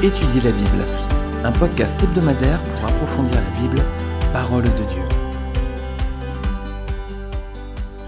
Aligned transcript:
Étudier 0.00 0.40
la 0.42 0.52
Bible, 0.52 0.86
un 1.42 1.50
podcast 1.50 2.00
hebdomadaire 2.00 2.62
pour 2.62 2.84
approfondir 2.84 3.34
la 3.34 3.60
Bible, 3.60 3.82
parole 4.32 4.62
de 4.62 4.84
Dieu. 4.84 5.02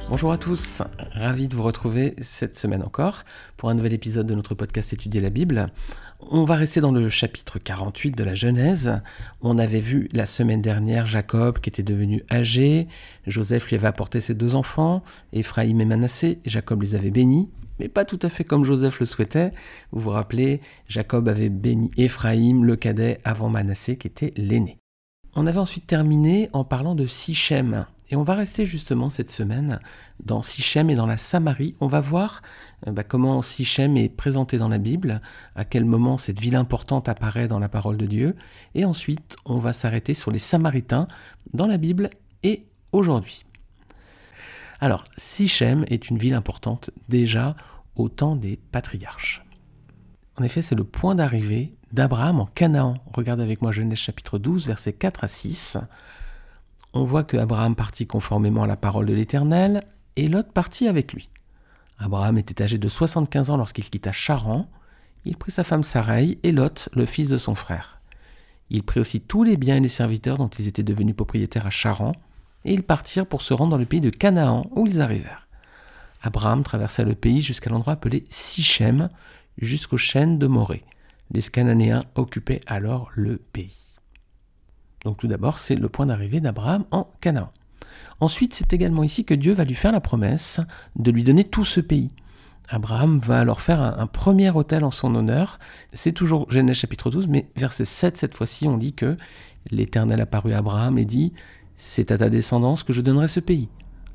Bonjour 0.08 0.30
à 0.30 0.38
tous, 0.38 0.82
ravi 1.14 1.48
de 1.48 1.56
vous 1.56 1.64
retrouver 1.64 2.14
cette 2.20 2.56
semaine 2.56 2.84
encore 2.84 3.24
pour 3.56 3.70
un 3.70 3.74
nouvel 3.74 3.92
épisode 3.92 4.28
de 4.28 4.36
notre 4.36 4.54
podcast 4.54 4.92
Étudier 4.92 5.20
la 5.20 5.30
Bible. 5.30 5.66
On 6.28 6.44
va 6.44 6.54
rester 6.54 6.80
dans 6.80 6.92
le 6.92 7.08
chapitre 7.08 7.58
48 7.58 8.16
de 8.16 8.24
la 8.24 8.34
Genèse. 8.34 9.00
On 9.40 9.58
avait 9.58 9.80
vu 9.80 10.08
la 10.12 10.26
semaine 10.26 10.60
dernière 10.60 11.06
Jacob 11.06 11.58
qui 11.58 11.70
était 11.70 11.82
devenu 11.82 12.22
âgé, 12.30 12.88
Joseph 13.26 13.68
lui 13.68 13.76
avait 13.76 13.88
apporté 13.88 14.20
ses 14.20 14.34
deux 14.34 14.54
enfants, 14.54 15.02
Ephraïm 15.32 15.80
et 15.80 15.84
Manassé, 15.84 16.38
Jacob 16.44 16.82
les 16.82 16.94
avait 16.94 17.10
bénis, 17.10 17.48
mais 17.78 17.88
pas 17.88 18.04
tout 18.04 18.18
à 18.22 18.28
fait 18.28 18.44
comme 18.44 18.64
Joseph 18.64 19.00
le 19.00 19.06
souhaitait. 19.06 19.52
Vous 19.92 20.00
vous 20.00 20.10
rappelez, 20.10 20.60
Jacob 20.86 21.28
avait 21.28 21.48
béni 21.48 21.90
Éphraïm, 21.96 22.64
le 22.64 22.76
cadet, 22.76 23.20
avant 23.24 23.48
Manassé, 23.48 23.96
qui 23.96 24.06
était 24.06 24.34
l'aîné. 24.36 24.76
On 25.36 25.46
avait 25.46 25.58
ensuite 25.58 25.86
terminé 25.86 26.50
en 26.52 26.64
parlant 26.64 26.96
de 26.96 27.06
Sichem. 27.06 27.86
Et 28.10 28.16
on 28.16 28.24
va 28.24 28.34
rester 28.34 28.66
justement 28.66 29.08
cette 29.08 29.30
semaine 29.30 29.78
dans 30.24 30.42
Sichem 30.42 30.90
et 30.90 30.96
dans 30.96 31.06
la 31.06 31.16
Samarie. 31.16 31.76
On 31.78 31.86
va 31.86 32.00
voir 32.00 32.42
euh, 32.88 32.90
bah, 32.90 33.04
comment 33.04 33.40
Sichem 33.40 33.96
est 33.96 34.08
présenté 34.08 34.58
dans 34.58 34.68
la 34.68 34.78
Bible, 34.78 35.20
à 35.54 35.64
quel 35.64 35.84
moment 35.84 36.18
cette 36.18 36.40
ville 36.40 36.56
importante 36.56 37.08
apparaît 37.08 37.46
dans 37.46 37.60
la 37.60 37.68
parole 37.68 37.96
de 37.96 38.06
Dieu. 38.06 38.34
Et 38.74 38.84
ensuite, 38.84 39.36
on 39.44 39.58
va 39.58 39.72
s'arrêter 39.72 40.14
sur 40.14 40.32
les 40.32 40.40
Samaritains 40.40 41.06
dans 41.52 41.68
la 41.68 41.76
Bible 41.76 42.10
et 42.42 42.66
aujourd'hui. 42.90 43.44
Alors, 44.80 45.04
Sichem 45.16 45.84
est 45.86 46.10
une 46.10 46.18
ville 46.18 46.34
importante 46.34 46.90
déjà 47.08 47.54
au 47.94 48.08
temps 48.08 48.34
des 48.34 48.56
patriarches. 48.56 49.44
En 50.40 50.42
effet, 50.42 50.62
c'est 50.62 50.74
le 50.74 50.84
point 50.84 51.14
d'arrivée 51.14 51.74
d'Abraham 51.92 52.40
en 52.40 52.46
Canaan. 52.46 52.94
Regardez 53.12 53.42
avec 53.42 53.60
moi 53.60 53.72
Genèse 53.72 53.98
chapitre 53.98 54.38
12, 54.38 54.68
versets 54.68 54.94
4 54.94 55.24
à 55.24 55.28
6. 55.28 55.76
On 56.94 57.04
voit 57.04 57.24
que 57.24 57.36
Abraham 57.36 57.76
partit 57.76 58.06
conformément 58.06 58.62
à 58.62 58.66
la 58.66 58.78
parole 58.78 59.04
de 59.04 59.12
l'Éternel, 59.12 59.82
et 60.16 60.28
Lot 60.28 60.50
partit 60.50 60.88
avec 60.88 61.12
lui. 61.12 61.28
Abraham 61.98 62.38
était 62.38 62.62
âgé 62.62 62.78
de 62.78 62.88
75 62.88 63.50
ans 63.50 63.58
lorsqu'il 63.58 63.90
quitta 63.90 64.12
Charan. 64.12 64.66
Il 65.26 65.36
prit 65.36 65.52
sa 65.52 65.62
femme 65.62 65.82
Sarai 65.82 66.38
et 66.42 66.52
Lot, 66.52 66.88
le 66.94 67.04
fils 67.04 67.28
de 67.28 67.36
son 67.36 67.54
frère. 67.54 68.00
Il 68.70 68.82
prit 68.82 69.00
aussi 69.00 69.20
tous 69.20 69.44
les 69.44 69.58
biens 69.58 69.76
et 69.76 69.80
les 69.80 69.88
serviteurs 69.88 70.38
dont 70.38 70.48
ils 70.48 70.68
étaient 70.68 70.82
devenus 70.82 71.16
propriétaires 71.16 71.66
à 71.66 71.70
Charan, 71.70 72.12
et 72.64 72.72
ils 72.72 72.82
partirent 72.82 73.26
pour 73.26 73.42
se 73.42 73.52
rendre 73.52 73.72
dans 73.72 73.76
le 73.76 73.84
pays 73.84 74.00
de 74.00 74.08
Canaan, 74.08 74.70
où 74.70 74.86
ils 74.86 75.02
arrivèrent. 75.02 75.48
Abraham 76.22 76.62
traversa 76.62 77.04
le 77.04 77.14
pays 77.14 77.42
jusqu'à 77.42 77.68
l'endroit 77.68 77.92
appelé 77.94 78.24
Sichem, 78.30 79.08
jusqu'aux 79.58 79.98
chênes 79.98 80.38
de 80.38 80.46
Morée. 80.46 80.84
Les 81.30 81.42
Cananéens 81.42 82.02
occupaient 82.14 82.60
alors 82.66 83.10
le 83.14 83.36
pays. 83.36 83.94
Donc 85.04 85.18
tout 85.18 85.28
d'abord, 85.28 85.58
c'est 85.58 85.76
le 85.76 85.88
point 85.88 86.06
d'arrivée 86.06 86.40
d'Abraham 86.40 86.84
en 86.90 87.10
Canaan. 87.20 87.48
Ensuite, 88.20 88.54
c'est 88.54 88.72
également 88.72 89.02
ici 89.02 89.24
que 89.24 89.34
Dieu 89.34 89.52
va 89.52 89.64
lui 89.64 89.74
faire 89.74 89.92
la 89.92 90.00
promesse 90.00 90.60
de 90.96 91.10
lui 91.10 91.24
donner 91.24 91.44
tout 91.44 91.64
ce 91.64 91.80
pays. 91.80 92.10
Abraham 92.68 93.18
va 93.18 93.40
alors 93.40 93.60
faire 93.60 93.80
un, 93.80 94.06
premier 94.06 94.50
hôtel 94.50 94.84
en 94.84 94.92
son 94.92 95.14
honneur. 95.14 95.58
C'est 95.92 96.12
toujours 96.12 96.50
Genèse 96.50 96.76
chapitre 96.76 97.10
12, 97.10 97.26
mais 97.26 97.50
verset 97.56 97.84
7, 97.84 98.16
cette 98.16 98.36
fois-ci, 98.36 98.68
on 98.68 98.76
lit 98.76 98.92
que 98.92 99.16
l'Éternel 99.70 100.20
apparut 100.20 100.52
à 100.52 100.58
Abraham 100.58 100.96
et 100.96 101.04
dit 101.04 101.32
C'est 101.76 102.12
à 102.12 102.18
ta 102.18 102.30
descendance 102.30 102.84
que 102.84 102.92
je 102.92 103.00
donnerai 103.00 103.26
ce 103.26 103.40
pays. 103.40 103.68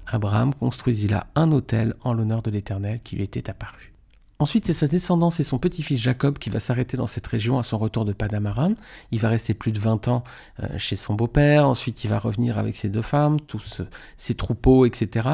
Abraham 0.08 0.54
construisit 0.54 1.08
là 1.08 1.26
un 1.36 1.52
autel 1.52 1.96
en 2.04 2.14
l'honneur 2.14 2.44
de 2.44 2.52
l'Éternel 2.52 3.02
qui 3.04 3.18
lui 3.18 3.24
était 3.24 3.50
apparu. 3.50 3.95
Ensuite, 4.38 4.66
c'est 4.66 4.74
sa 4.74 4.88
descendance 4.88 5.40
et 5.40 5.44
son 5.44 5.60
petit-fils 5.60 5.98
Jacob 6.00 6.38
qui 6.40 6.50
va 6.50 6.60
s'arrêter 6.60 6.98
dans 6.98 7.08
cette 7.08 7.26
région 7.26 7.58
à 7.58 7.64
son 7.64 7.78
retour 7.78 8.04
de 8.04 8.12
Padamaran. 8.12 8.74
Il 9.12 9.20
va 9.20 9.30
rester 9.30 9.54
plus 9.54 9.72
de 9.72 9.80
20 9.80 10.10
ans 10.10 10.24
euh, 10.62 10.78
chez 10.78 10.98
son 10.98 11.14
beau-père. 11.14 11.68
Ensuite, 11.68 12.04
il 12.04 12.10
va 12.10 12.20
revenir 12.20 12.58
avec 12.58 12.76
ses 12.76 12.90
deux 12.90 13.02
femmes, 13.02 13.40
tous 13.40 13.82
ses 14.18 14.36
troupeaux, 14.36 14.86
etc. 14.86 15.30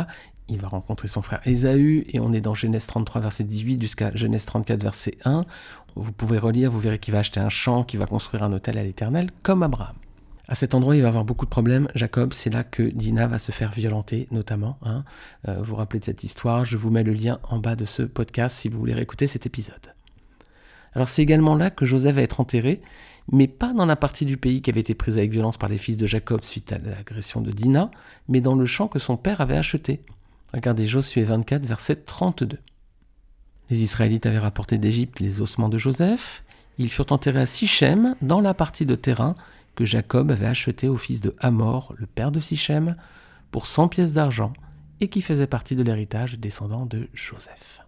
Il 0.49 0.59
va 0.59 0.67
rencontrer 0.67 1.07
son 1.07 1.23
frère 1.23 1.41
Ésaü 1.45 2.05
et 2.09 2.19
on 2.19 2.31
est 2.31 2.41
dans 2.41 2.53
Genèse 2.53 2.85
33 2.85 3.21
verset 3.21 3.43
18 3.43 3.81
jusqu'à 3.81 4.15
Genèse 4.15 4.45
34 4.45 4.83
verset 4.83 5.17
1. 5.25 5.45
Vous 5.95 6.11
pouvez 6.11 6.37
relire, 6.37 6.69
vous 6.69 6.79
verrez 6.79 6.99
qu'il 6.99 7.13
va 7.13 7.19
acheter 7.19 7.39
un 7.39 7.49
champ, 7.49 7.83
qu'il 7.83 7.99
va 7.99 8.05
construire 8.05 8.43
un 8.43 8.53
hôtel 8.53 8.77
à 8.77 8.83
l'Éternel 8.83 9.31
comme 9.41 9.63
Abraham. 9.63 9.95
À 10.47 10.55
cet 10.55 10.73
endroit, 10.73 10.95
il 10.95 11.01
va 11.01 11.07
avoir 11.07 11.23
beaucoup 11.23 11.45
de 11.45 11.51
problèmes. 11.51 11.87
Jacob, 11.95 12.33
c'est 12.33 12.49
là 12.49 12.63
que 12.63 12.83
Dina 12.83 13.27
va 13.27 13.39
se 13.39 13.51
faire 13.51 13.71
violenter, 13.71 14.27
notamment. 14.31 14.77
Hein. 14.83 15.03
Euh, 15.47 15.57
vous 15.59 15.65
vous 15.65 15.75
rappelez 15.75 15.99
de 15.99 16.05
cette 16.05 16.23
histoire 16.23 16.65
Je 16.65 16.77
vous 16.77 16.89
mets 16.89 17.03
le 17.03 17.13
lien 17.13 17.39
en 17.43 17.59
bas 17.59 17.75
de 17.75 17.85
ce 17.85 18.03
podcast 18.03 18.57
si 18.57 18.69
vous 18.69 18.79
voulez 18.79 18.93
réécouter 18.93 19.27
cet 19.27 19.45
épisode. 19.45 19.93
Alors 20.93 21.07
c'est 21.07 21.21
également 21.21 21.55
là 21.55 21.69
que 21.69 21.85
Joseph 21.85 22.15
va 22.15 22.21
être 22.21 22.41
enterré, 22.41 22.81
mais 23.31 23.47
pas 23.47 23.73
dans 23.73 23.85
la 23.85 23.95
partie 23.95 24.25
du 24.25 24.37
pays 24.37 24.61
qui 24.61 24.69
avait 24.69 24.81
été 24.81 24.93
prise 24.93 25.17
avec 25.17 25.31
violence 25.31 25.57
par 25.57 25.69
les 25.69 25.77
fils 25.77 25.95
de 25.95 26.05
Jacob 26.05 26.43
suite 26.43 26.73
à 26.73 26.79
l'agression 26.79 27.39
de 27.39 27.51
Dina, 27.51 27.91
mais 28.27 28.41
dans 28.41 28.55
le 28.55 28.65
champ 28.65 28.87
que 28.87 28.99
son 28.99 29.15
père 29.15 29.39
avait 29.39 29.57
acheté. 29.57 30.01
Regardez 30.53 30.85
Josué 30.85 31.23
24, 31.23 31.65
verset 31.65 31.95
32. 31.95 32.57
Les 33.69 33.83
Israélites 33.83 34.25
avaient 34.25 34.39
rapporté 34.39 34.77
d'Égypte 34.77 35.21
les 35.21 35.39
ossements 35.39 35.69
de 35.69 35.77
Joseph. 35.77 36.43
Ils 36.77 36.89
furent 36.89 37.11
enterrés 37.11 37.41
à 37.41 37.45
Sichem, 37.45 38.15
dans 38.21 38.41
la 38.41 38.53
partie 38.53 38.85
de 38.85 38.95
terrain 38.95 39.33
que 39.75 39.85
Jacob 39.85 40.31
avait 40.31 40.45
acheté 40.45 40.87
au 40.87 40.97
fils 40.97 41.21
de 41.21 41.35
Hamor, 41.39 41.93
le 41.97 42.05
père 42.05 42.31
de 42.31 42.39
Sichem, 42.39 42.93
pour 43.51 43.67
100 43.67 43.87
pièces 43.89 44.13
d'argent, 44.13 44.53
et 44.99 45.07
qui 45.07 45.21
faisait 45.21 45.47
partie 45.47 45.75
de 45.75 45.83
l'héritage 45.83 46.39
descendant 46.39 46.85
de 46.85 47.07
Joseph. 47.13 47.81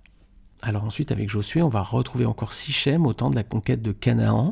Alors 0.62 0.86
ensuite, 0.86 1.12
avec 1.12 1.30
Josué, 1.30 1.62
on 1.62 1.70
va 1.70 1.82
retrouver 1.82 2.26
encore 2.26 2.54
Sichem 2.54 3.06
au 3.06 3.14
temps 3.14 3.30
de 3.30 3.36
la 3.36 3.44
conquête 3.44 3.82
de 3.82 3.92
Canaan. 3.92 4.52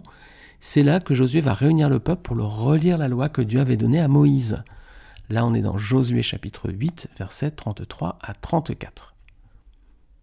C'est 0.59 0.83
là 0.83 0.99
que 0.99 1.13
Josué 1.13 1.41
va 1.41 1.53
réunir 1.53 1.89
le 1.89 1.99
peuple 1.99 2.21
pour 2.21 2.35
leur 2.35 2.57
relire 2.57 2.97
la 2.97 3.07
loi 3.07 3.29
que 3.29 3.41
Dieu 3.41 3.61
avait 3.61 3.77
donnée 3.77 4.01
à 4.01 4.07
Moïse. 4.07 4.61
Là, 5.29 5.45
on 5.45 5.53
est 5.53 5.61
dans 5.61 5.77
Josué 5.77 6.21
chapitre 6.21 6.69
8, 6.69 7.09
versets 7.17 7.51
33 7.51 8.19
à 8.21 8.33
34. 8.33 9.15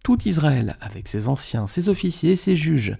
Tout 0.03 0.27
Israël, 0.27 0.77
avec 0.79 1.07
ses 1.07 1.27
anciens, 1.27 1.65
ses 1.65 1.89
officiers 1.89 2.35
ses 2.35 2.55
juges, 2.55 2.95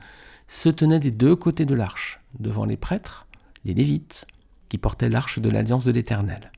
se 0.47 0.69
tenait 0.69 0.99
des 0.99 1.11
deux 1.11 1.35
côtés 1.35 1.65
de 1.65 1.75
l'arche, 1.75 2.19
devant 2.39 2.65
les 2.65 2.77
prêtres, 2.77 3.27
les 3.65 3.73
Lévites, 3.73 4.25
qui 4.69 4.77
portaient 4.77 5.09
l'arche 5.09 5.39
de 5.39 5.49
l'alliance 5.49 5.85
de 5.85 5.91
l'Éternel. 5.91 6.51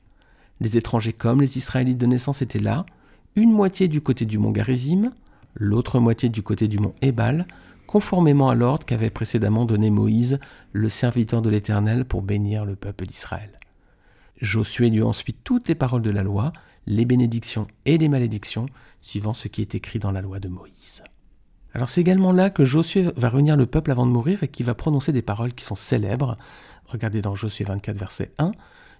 Les 0.60 0.76
étrangers 0.76 1.12
comme 1.12 1.40
les 1.40 1.58
Israélites 1.58 1.98
de 1.98 2.06
naissance 2.06 2.42
étaient 2.42 2.60
là, 2.60 2.86
une 3.34 3.50
moitié 3.52 3.88
du 3.88 4.00
côté 4.00 4.26
du 4.26 4.38
mont 4.38 4.50
Garizim, 4.50 5.12
l'autre 5.54 5.98
moitié 5.98 6.28
du 6.28 6.42
côté 6.42 6.68
du 6.68 6.78
mont 6.78 6.94
Ébal, 7.00 7.46
conformément 7.86 8.48
à 8.48 8.54
l'ordre 8.54 8.86
qu'avait 8.86 9.10
précédemment 9.10 9.64
donné 9.64 9.90
Moïse, 9.90 10.38
le 10.72 10.88
serviteur 10.88 11.42
de 11.42 11.50
l'Éternel, 11.50 12.04
pour 12.04 12.22
bénir 12.22 12.64
le 12.64 12.76
peuple 12.76 13.06
d'Israël. 13.06 13.58
Josué 14.40 14.90
lut 14.90 15.02
ensuite 15.02 15.38
toutes 15.44 15.68
les 15.68 15.74
paroles 15.74 16.02
de 16.02 16.10
la 16.10 16.22
loi, 16.22 16.52
les 16.86 17.04
bénédictions 17.04 17.66
et 17.84 17.98
les 17.98 18.08
malédictions, 18.08 18.66
suivant 19.00 19.34
ce 19.34 19.48
qui 19.48 19.60
est 19.60 19.74
écrit 19.74 19.98
dans 19.98 20.10
la 20.10 20.20
loi 20.20 20.40
de 20.40 20.48
Moïse. 20.48 21.02
Alors 21.74 21.88
c'est 21.88 22.00
également 22.00 22.32
là 22.32 22.50
que 22.50 22.64
Josué 22.64 23.06
va 23.16 23.28
réunir 23.28 23.56
le 23.56 23.66
peuple 23.66 23.90
avant 23.90 24.06
de 24.06 24.12
mourir 24.12 24.42
et 24.42 24.48
qui 24.48 24.62
va 24.62 24.74
prononcer 24.74 25.12
des 25.12 25.22
paroles 25.22 25.54
qui 25.54 25.64
sont 25.64 25.74
célèbres. 25.74 26.34
Regardez 26.86 27.22
dans 27.22 27.34
Josué 27.34 27.64
24 27.64 27.96
verset 27.96 28.32
1, 28.38 28.52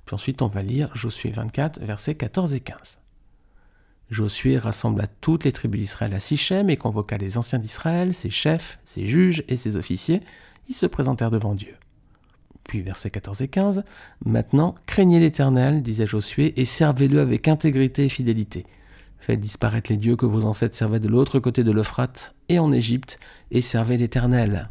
puis 0.06 0.14
ensuite 0.14 0.40
on 0.40 0.46
va 0.46 0.62
lire 0.62 0.90
Josué 0.94 1.30
24 1.30 1.80
versets 1.80 2.14
14 2.14 2.54
et 2.54 2.60
15. 2.60 2.98
Josué 4.10 4.58
rassembla 4.58 5.06
toutes 5.06 5.44
les 5.44 5.52
tribus 5.52 5.80
d'Israël 5.80 6.14
à 6.14 6.20
Sichem 6.20 6.68
et 6.70 6.76
convoqua 6.76 7.16
les 7.16 7.38
anciens 7.38 7.58
d'Israël, 7.58 8.12
ses 8.12 8.30
chefs, 8.30 8.78
ses 8.84 9.06
juges 9.06 9.42
et 9.48 9.56
ses 9.56 9.76
officiers. 9.76 10.20
Ils 10.68 10.74
se 10.74 10.86
présentèrent 10.86 11.30
devant 11.30 11.54
Dieu. 11.54 11.74
Puis 12.64 12.82
versets 12.82 13.10
14 13.10 13.42
et 13.42 13.48
15, 13.48 13.84
Maintenant, 14.24 14.74
craignez 14.86 15.18
l'Éternel, 15.18 15.82
disait 15.82 16.06
Josué, 16.06 16.60
et 16.60 16.64
servez-le 16.64 17.20
avec 17.20 17.48
intégrité 17.48 18.04
et 18.04 18.08
fidélité. 18.08 18.66
Faites 19.22 19.38
disparaître 19.38 19.92
les 19.92 19.98
dieux 19.98 20.16
que 20.16 20.26
vos 20.26 20.44
ancêtres 20.44 20.74
servaient 20.74 20.98
de 20.98 21.06
l'autre 21.06 21.38
côté 21.38 21.62
de 21.62 21.70
l'Euphrate 21.70 22.34
et 22.48 22.58
en 22.58 22.72
Égypte, 22.72 23.20
et 23.52 23.60
servez 23.60 23.96
l'Éternel. 23.96 24.68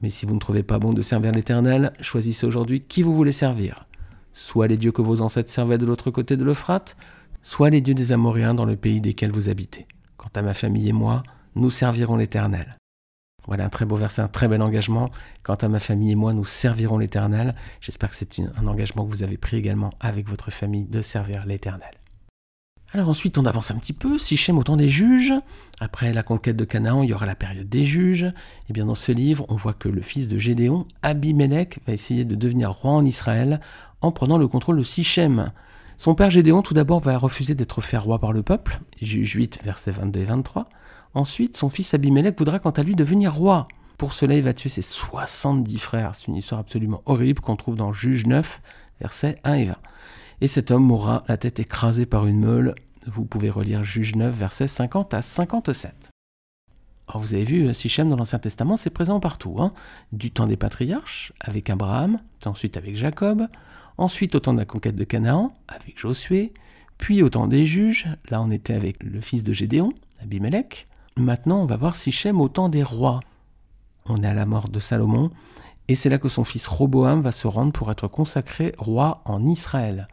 Mais 0.00 0.08
si 0.08 0.24
vous 0.24 0.34
ne 0.34 0.38
trouvez 0.38 0.62
pas 0.62 0.78
bon 0.78 0.92
de 0.92 1.02
servir 1.02 1.32
l'Éternel, 1.32 1.92
choisissez 2.00 2.46
aujourd'hui 2.46 2.80
qui 2.80 3.02
vous 3.02 3.12
voulez 3.12 3.32
servir. 3.32 3.88
Soit 4.32 4.68
les 4.68 4.76
dieux 4.76 4.92
que 4.92 5.02
vos 5.02 5.20
ancêtres 5.20 5.50
servaient 5.50 5.78
de 5.78 5.84
l'autre 5.84 6.12
côté 6.12 6.36
de 6.36 6.44
l'Euphrate, 6.44 6.96
soit 7.42 7.70
les 7.70 7.80
dieux 7.80 7.94
des 7.94 8.12
Amoréens 8.12 8.54
dans 8.54 8.64
le 8.64 8.76
pays 8.76 9.00
desquels 9.00 9.32
vous 9.32 9.48
habitez. 9.48 9.88
Quant 10.16 10.30
à 10.36 10.42
ma 10.42 10.54
famille 10.54 10.88
et 10.88 10.92
moi, 10.92 11.24
nous 11.56 11.70
servirons 11.70 12.14
l'Éternel. 12.14 12.76
Voilà 13.48 13.64
un 13.64 13.68
très 13.68 13.84
beau 13.84 13.96
verset, 13.96 14.22
un 14.22 14.28
très 14.28 14.46
bel 14.46 14.62
engagement. 14.62 15.08
Quant 15.42 15.56
à 15.56 15.66
ma 15.66 15.80
famille 15.80 16.12
et 16.12 16.16
moi, 16.16 16.34
nous 16.34 16.44
servirons 16.44 16.98
l'Éternel. 16.98 17.56
J'espère 17.80 18.10
que 18.10 18.16
c'est 18.16 18.38
un 18.38 18.66
engagement 18.68 19.04
que 19.04 19.10
vous 19.10 19.24
avez 19.24 19.38
pris 19.38 19.56
également 19.56 19.90
avec 19.98 20.28
votre 20.28 20.52
famille 20.52 20.84
de 20.84 21.02
servir 21.02 21.46
l'Éternel. 21.46 21.90
Alors 22.94 23.10
ensuite, 23.10 23.36
on 23.36 23.44
avance 23.44 23.70
un 23.70 23.76
petit 23.76 23.92
peu, 23.92 24.16
Sichem 24.16 24.56
au 24.56 24.62
temps 24.62 24.76
des 24.76 24.88
juges. 24.88 25.34
Après 25.78 26.14
la 26.14 26.22
conquête 26.22 26.56
de 26.56 26.64
Canaan, 26.64 27.02
il 27.02 27.10
y 27.10 27.12
aura 27.12 27.26
la 27.26 27.34
période 27.34 27.68
des 27.68 27.84
juges. 27.84 28.24
Et 28.24 28.30
eh 28.70 28.72
bien 28.72 28.86
dans 28.86 28.94
ce 28.94 29.12
livre, 29.12 29.44
on 29.50 29.56
voit 29.56 29.74
que 29.74 29.90
le 29.90 30.00
fils 30.00 30.26
de 30.26 30.38
Gédéon, 30.38 30.86
Abimelech, 31.02 31.80
va 31.86 31.92
essayer 31.92 32.24
de 32.24 32.34
devenir 32.34 32.72
roi 32.72 32.92
en 32.92 33.04
Israël 33.04 33.60
en 34.00 34.10
prenant 34.10 34.38
le 34.38 34.48
contrôle 34.48 34.78
de 34.78 34.82
Sichem. 34.82 35.50
Son 35.98 36.14
père 36.14 36.30
Gédéon, 36.30 36.62
tout 36.62 36.72
d'abord, 36.72 37.00
va 37.00 37.18
refuser 37.18 37.54
d'être 37.54 37.82
fait 37.82 37.98
roi 37.98 38.20
par 38.20 38.32
le 38.32 38.42
peuple, 38.42 38.80
Juge 39.02 39.32
8, 39.32 39.60
versets 39.64 39.90
22 39.90 40.20
et 40.20 40.24
23. 40.24 40.70
Ensuite, 41.12 41.58
son 41.58 41.68
fils 41.68 41.92
Abimelech 41.92 42.38
voudra 42.38 42.58
quant 42.58 42.70
à 42.70 42.82
lui 42.82 42.96
devenir 42.96 43.34
roi. 43.34 43.66
Pour 43.98 44.14
cela, 44.14 44.34
il 44.34 44.42
va 44.42 44.54
tuer 44.54 44.70
ses 44.70 44.80
70 44.82 45.78
frères. 45.78 46.14
C'est 46.14 46.28
une 46.28 46.36
histoire 46.36 46.60
absolument 46.60 47.02
horrible 47.04 47.42
qu'on 47.42 47.56
trouve 47.56 47.74
dans 47.74 47.92
Juge 47.92 48.24
9, 48.26 48.62
versets 49.00 49.34
1 49.44 49.54
et 49.54 49.64
20. 49.66 49.76
Et 50.40 50.46
cet 50.46 50.70
homme 50.70 50.84
mourra 50.84 51.24
la 51.26 51.36
tête 51.36 51.58
écrasée 51.58 52.06
par 52.06 52.26
une 52.26 52.40
meule. 52.40 52.74
Vous 53.06 53.24
pouvez 53.24 53.50
relire 53.50 53.82
Juge 53.82 54.14
9, 54.14 54.34
versets 54.34 54.68
50 54.68 55.14
à 55.14 55.22
57. 55.22 56.10
Alors 57.08 57.22
vous 57.22 57.34
avez 57.34 57.44
vu, 57.44 57.72
Sichem 57.74 58.10
dans 58.10 58.16
l'Ancien 58.16 58.38
Testament, 58.38 58.76
c'est 58.76 58.90
présent 58.90 59.18
partout. 59.18 59.56
Hein. 59.58 59.70
Du 60.12 60.30
temps 60.30 60.46
des 60.46 60.56
patriarches, 60.56 61.32
avec 61.40 61.70
Abraham, 61.70 62.18
ensuite 62.44 62.76
avec 62.76 62.94
Jacob, 62.94 63.48
ensuite 63.96 64.34
au 64.34 64.40
temps 64.40 64.52
de 64.52 64.58
la 64.58 64.64
conquête 64.64 64.94
de 64.94 65.04
Canaan, 65.04 65.52
avec 65.68 65.98
Josué, 65.98 66.52
puis 66.98 67.22
au 67.22 67.30
temps 67.30 67.48
des 67.48 67.64
juges, 67.64 68.06
là 68.28 68.42
on 68.42 68.50
était 68.50 68.74
avec 68.74 69.02
le 69.02 69.20
fils 69.20 69.42
de 69.42 69.52
Gédéon, 69.52 69.92
Abimelech. 70.22 70.86
Maintenant 71.16 71.62
on 71.62 71.66
va 71.66 71.76
voir 71.76 71.96
Sichem 71.96 72.40
au 72.40 72.48
temps 72.48 72.68
des 72.68 72.82
rois. 72.82 73.20
On 74.04 74.22
est 74.22 74.26
à 74.26 74.34
la 74.34 74.46
mort 74.46 74.68
de 74.68 74.78
Salomon, 74.78 75.30
et 75.88 75.94
c'est 75.94 76.10
là 76.10 76.18
que 76.18 76.28
son 76.28 76.44
fils 76.44 76.68
Roboam 76.68 77.22
va 77.22 77.32
se 77.32 77.46
rendre 77.46 77.72
pour 77.72 77.90
être 77.90 78.06
consacré 78.06 78.74
roi 78.76 79.22
en 79.24 79.46
Israël. 79.46 80.06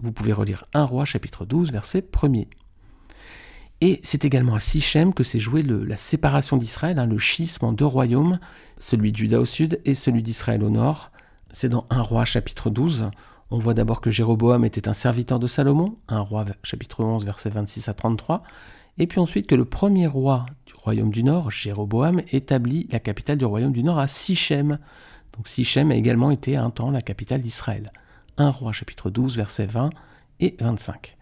Vous 0.00 0.12
pouvez 0.12 0.32
relire 0.32 0.64
1 0.74 0.84
roi 0.84 1.04
chapitre 1.04 1.44
12 1.44 1.72
verset 1.72 2.00
1er. 2.00 2.46
Et 3.80 4.00
c'est 4.02 4.24
également 4.24 4.54
à 4.54 4.60
Sichem 4.60 5.14
que 5.14 5.22
s'est 5.22 5.38
jouée 5.38 5.62
la 5.62 5.96
séparation 5.96 6.56
d'Israël, 6.56 6.98
hein, 6.98 7.06
le 7.06 7.18
schisme 7.18 7.64
en 7.64 7.72
deux 7.72 7.86
royaumes, 7.86 8.40
celui 8.78 9.12
de 9.12 9.16
Juda 9.16 9.40
au 9.40 9.44
sud 9.44 9.80
et 9.84 9.94
celui 9.94 10.22
d'Israël 10.22 10.64
au 10.64 10.70
nord. 10.70 11.10
C'est 11.52 11.68
dans 11.68 11.86
1 11.90 12.02
roi 12.02 12.24
chapitre 12.24 12.70
12. 12.70 13.08
On 13.50 13.58
voit 13.58 13.74
d'abord 13.74 14.00
que 14.00 14.10
Jéroboam 14.10 14.64
était 14.64 14.88
un 14.88 14.92
serviteur 14.92 15.38
de 15.38 15.46
Salomon, 15.46 15.94
1 16.08 16.20
roi 16.20 16.44
chapitre 16.62 17.02
11 17.02 17.24
versets 17.24 17.50
26 17.50 17.88
à 17.88 17.94
33, 17.94 18.42
et 18.98 19.06
puis 19.06 19.20
ensuite 19.20 19.46
que 19.46 19.54
le 19.54 19.64
premier 19.64 20.06
roi 20.06 20.44
du 20.66 20.74
royaume 20.74 21.10
du 21.10 21.22
nord, 21.22 21.50
Jéroboam, 21.50 22.20
établit 22.32 22.88
la 22.90 22.98
capitale 22.98 23.38
du 23.38 23.44
royaume 23.44 23.72
du 23.72 23.82
nord 23.84 23.98
à 23.98 24.06
Sichem. 24.06 24.78
Donc 25.36 25.46
Sichem 25.46 25.92
a 25.92 25.94
également 25.94 26.30
été 26.30 26.56
un 26.56 26.70
temps 26.70 26.90
la 26.90 27.00
capitale 27.00 27.40
d'Israël. 27.40 27.92
1 28.38 28.50
roi 28.50 28.72
chapitre 28.72 29.10
12 29.10 29.36
versets 29.36 29.66
20 29.66 29.90
et 30.40 30.56
25. 30.60 31.16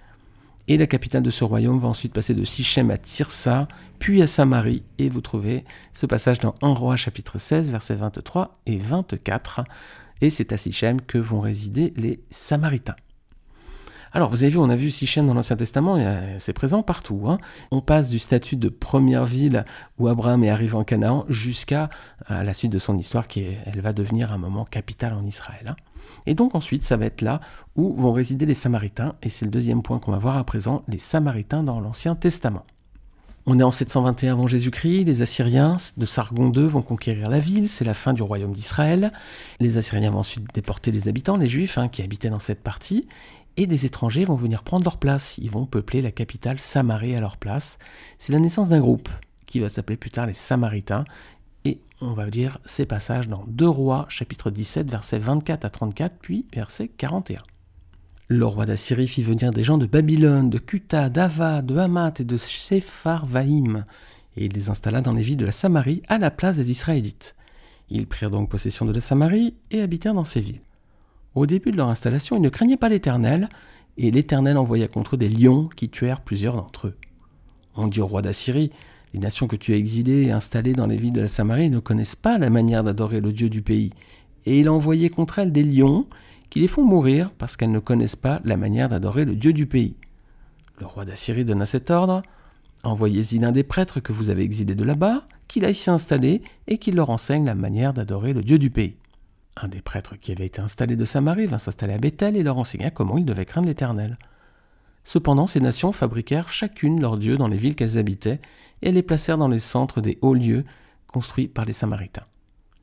Et 0.69 0.77
la 0.77 0.87
capitale 0.87 1.23
de 1.23 1.31
ce 1.31 1.45
royaume 1.45 1.79
va 1.79 1.89
ensuite 1.89 2.13
passer 2.13 2.35
de 2.35 2.45
Sichem 2.45 2.91
à 2.91 2.99
Tirsa, 2.99 3.69
puis 3.99 4.21
à 4.21 4.27
Samarie. 4.27 4.83
Et 4.99 5.09
vous 5.09 5.21
trouvez 5.21 5.65
ce 5.93 6.07
passage 6.07 6.41
dans 6.41 6.55
1 6.61 6.75
roi 6.75 6.97
chapitre 6.97 7.39
16, 7.39 7.71
versets 7.71 7.95
23 7.95 8.53
et 8.67 8.77
24. 8.77 9.63
Et 10.21 10.31
c'est 10.31 10.53
à 10.53 10.57
Sichem 10.57 11.01
que 11.01 11.19
vont 11.19 11.41
résider 11.41 11.93
les 11.97 12.21
Samaritains. 12.31 12.97
Alors, 14.13 14.31
vous 14.31 14.43
avez 14.43 14.51
vu, 14.51 14.59
on 14.59 14.71
a 14.71 14.77
vu 14.77 14.91
Sichem 14.91 15.27
dans 15.27 15.35
l'Ancien 15.35 15.57
Testament, 15.57 15.99
c'est 16.39 16.53
présent 16.53 16.83
partout. 16.83 17.25
Hein. 17.29 17.39
On 17.71 17.81
passe 17.81 18.09
du 18.09 18.19
statut 18.19 18.57
de 18.57 18.69
première 18.69 19.27
ville 19.27 19.63
où 19.99 20.09
Abraham 20.09 20.43
est 20.43 20.49
arrivé 20.49 20.75
en 20.75 20.85
Canaan 20.85 21.27
jusqu'à 21.29 21.91
la 22.29 22.55
suite 22.55 22.73
de 22.73 22.79
son 22.79 22.97
histoire, 22.97 23.29
qui 23.29 23.45
elle 23.67 23.81
va 23.81 23.93
devenir 23.93 24.33
un 24.33 24.39
moment 24.39 24.65
capital 24.65 25.13
en 25.13 25.25
Israël. 25.25 25.69
Hein. 25.69 25.77
Et 26.27 26.35
donc 26.35 26.55
ensuite, 26.55 26.83
ça 26.83 26.97
va 26.97 27.07
être 27.07 27.23
là 27.23 27.41
où 27.75 27.95
vont 27.95 28.13
résider 28.13 28.47
les 28.47 28.55
Samaritains, 28.55 29.13
et 29.23 29.29
c'est 29.29 29.45
le 29.45 29.51
deuxième 29.51 29.83
point 29.83 29.99
qu'on 29.99 30.13
va 30.13 30.19
voir 30.19 30.37
à 30.37 30.45
présent, 30.45 30.83
les 30.89 30.99
Samaritains 30.99 31.63
dans 31.63 31.81
l'Ancien 31.81 32.15
Testament. 32.15 32.65
On 33.49 33.61
est 33.61 33.63
en 33.63 33.71
721 33.71 34.33
avant 34.33 34.49
Jésus-Christ, 34.49 35.05
les 35.05 35.23
Assyriens 35.23 35.77
de 35.97 36.05
Sargon 36.05 36.51
II 36.53 36.69
vont 36.69 36.83
conquérir 36.83 37.31
la 37.31 37.39
ville, 37.39 37.69
c'est 37.69 37.85
la 37.85 37.95
fin 37.95 38.13
du 38.13 38.23
royaume 38.23 38.53
d'Israël. 38.53 39.13
Les 39.61 39.79
Assyriens 39.79 40.11
vont 40.11 40.19
ensuite 40.19 40.53
déporter 40.53 40.91
les 40.91 41.07
habitants, 41.07 41.37
les 41.37 41.47
Juifs 41.47 41.79
hein, 41.79 41.87
qui 41.87 42.03
habitaient 42.03 42.29
dans 42.29 42.41
cette 42.41 42.65
partie, 42.65 43.07
et 43.57 43.69
des 43.69 43.87
étrangers 43.87 44.25
vont 44.25 44.35
venir 44.35 44.65
prendre 44.65 44.85
leur 44.85 44.97
place. 44.97 45.39
Ils 45.39 45.51
vont 45.53 45.65
peupler 45.65 46.03
la 46.03 46.11
capitale 46.11 46.59
Samarie 46.59 47.15
à 47.15 47.21
leur 47.21 47.37
place. 47.37 47.79
C'est 48.19 48.33
la 48.33 48.41
naissance 48.41 48.69
d'un 48.69 48.81
groupe 48.81 49.09
qui 49.47 49.61
va 49.61 49.69
s'appeler 49.69 49.97
plus 49.97 50.11
tard 50.11 50.27
les 50.27 50.35
Samaritains, 50.35 51.05
et 51.67 51.81
on 52.01 52.13
va 52.13 52.31
dire 52.31 52.59
ces 52.65 52.87
passages 52.87 53.29
dans 53.29 53.45
2 53.49 53.67
Rois, 53.69 54.07
chapitre 54.09 54.51
17, 54.51 54.89
versets 54.89 55.19
24 55.19 55.65
à 55.65 55.71
34, 55.71 56.15
puis 56.21 56.47
verset 56.55 56.89
41. 56.89 57.43
Le 58.29 58.47
roi 58.47 58.67
d'Assyrie 58.67 59.09
fit 59.09 59.23
venir 59.23 59.51
des 59.51 59.65
gens 59.65 59.79
de 59.79 59.87
Babylone, 59.87 60.49
de 60.49 60.59
Kuta, 60.59 61.09
d'Ava, 61.09 61.63
de 61.63 61.77
Hamath 61.77 62.21
et 62.21 62.25
de 62.25 62.37
Sepharvaïm, 62.37 63.85
et 64.37 64.45
il 64.47 64.53
les 64.53 64.71
installa 64.71 65.01
dans 65.01 65.13
les 65.13 65.23
villes 65.23 65.37
de 65.37 65.47
la 65.47 65.53
Samarie 65.53 66.03
à 66.07 66.19
la 66.19 66.31
place 66.31 66.57
des 66.57 66.71
Israélites. 66.71 67.35
Ils 67.89 68.07
prirent 68.07 68.31
donc 68.31 68.49
possession 68.49 68.85
de 68.85 68.93
la 68.93 69.01
Samarie 69.01 69.55
et 69.73 69.81
habitèrent 69.81 70.15
dans 70.15 70.25
ces 70.25 70.41
villes. 70.41 70.63
Au 71.35 71.47
début 71.47 71.73
de 71.73 71.77
leur 71.77 71.89
installation, 71.89 72.37
ils 72.37 72.43
ne 72.43 72.49
craignaient 72.49 72.77
pas 72.77 72.89
l'Éternel, 72.89 73.49
et 73.97 74.13
l'Éternel 74.13 74.57
envoya 74.57 74.87
contre 74.87 75.15
eux 75.15 75.19
des 75.19 75.29
lions 75.29 75.69
qui 75.75 75.89
tuèrent 75.89 76.21
plusieurs 76.21 76.55
d'entre 76.55 76.89
eux. 76.89 76.97
On 77.75 77.89
dit 77.89 78.01
au 78.01 78.07
roi 78.07 78.23
d'Assyrie 78.23 78.71
les 79.15 79.21
nations 79.21 79.47
que 79.47 79.57
tu 79.57 79.73
as 79.73 79.77
exilées 79.77 80.25
et 80.25 80.31
installées 80.31 80.75
dans 80.75 80.87
les 80.87 80.97
villes 80.97 81.13
de 81.13 81.21
la 81.21 81.29
Samarie 81.29 81.71
ne 81.71 81.79
connaissent 81.79 82.17
pas 82.17 82.39
la 82.39 82.51
manière 82.51 82.85
d'adorer 82.85 83.21
le 83.21 83.33
Dieu 83.33 83.49
du 83.49 83.63
pays. 83.63 83.93
Et 84.45 84.61
il 84.61 84.69
a 84.69 84.73
envoyé 84.73 85.11
contre 85.11 85.39
elles 85.39 85.53
des 85.53 85.63
lions 85.63 86.07
qui 86.51 86.61
les 86.61 86.69
font 86.69 86.85
mourir 86.85 87.31
parce 87.39 87.57
qu'elles 87.57 87.71
ne 87.71 87.79
connaissent 87.79 88.17
pas 88.17 88.41
la 88.45 88.57
manière 88.57 88.89
d'adorer 88.89 89.25
le 89.25 89.35
Dieu 89.35 89.53
du 89.53 89.67
pays. 89.67 89.97
Le 90.79 90.87
roi 90.87 91.05
d'Assyrie 91.05 91.45
donna 91.45 91.67
cet 91.67 91.91
ordre 91.91 92.23
Envoyez-y 92.85 93.39
l'un 93.39 93.53
des 93.53 93.65
prêtres 93.65 94.01
que 94.01 94.13
vous 94.13 94.31
avez 94.31 94.45
exilés 94.45 94.75
de 94.75 94.85
là-bas, 94.85 95.27
qu'il 95.49 95.65
aille 95.65 95.75
s'y 95.75 95.91
installer 95.91 96.43
et 96.69 96.79
qu'il 96.79 96.95
leur 96.95 97.11
enseigne 97.11 97.45
la 97.45 97.55
manière 97.55 97.93
d'adorer 97.93 98.33
le 98.33 98.43
Dieu 98.43 98.59
du 98.59 98.71
pays. 98.71 98.97
Un 99.57 99.69
des 99.69 99.81
prêtres 99.81 100.17
qui 100.17 100.33
avait 100.33 100.47
été 100.47 100.61
installé 100.61 100.97
de 100.97 101.05
Samarie 101.05 101.47
vint 101.47 101.59
s'installer 101.59 101.95
à 101.95 101.99
Bethel 101.99 102.37
et 102.37 102.43
leur 102.43 102.59
enseigna 102.59 102.91
comment 102.91 103.17
ils 103.17 103.25
devaient 103.25 103.47
craindre 103.47 103.67
l'Éternel. 103.67 104.19
Cependant, 105.07 105.47
ces 105.47 105.61
nations 105.61 105.93
fabriquèrent 105.93 106.49
chacune 106.49 107.01
leur 107.01 107.17
dieu 107.17 107.37
dans 107.37 107.47
les 107.47 107.57
villes 107.57 107.77
qu'elles 107.77 107.97
habitaient, 107.97 108.41
et 108.83 108.91
les 108.91 109.05
placèrent 109.05 109.39
dans 109.39 109.47
les 109.47 109.61
centres 109.61 110.01
des 110.01 110.19
hauts 110.21 110.35
lieux 110.35 110.65
construits 111.07 111.47
par 111.47 111.65
les 111.65 111.73
Samaritains. 111.73 112.25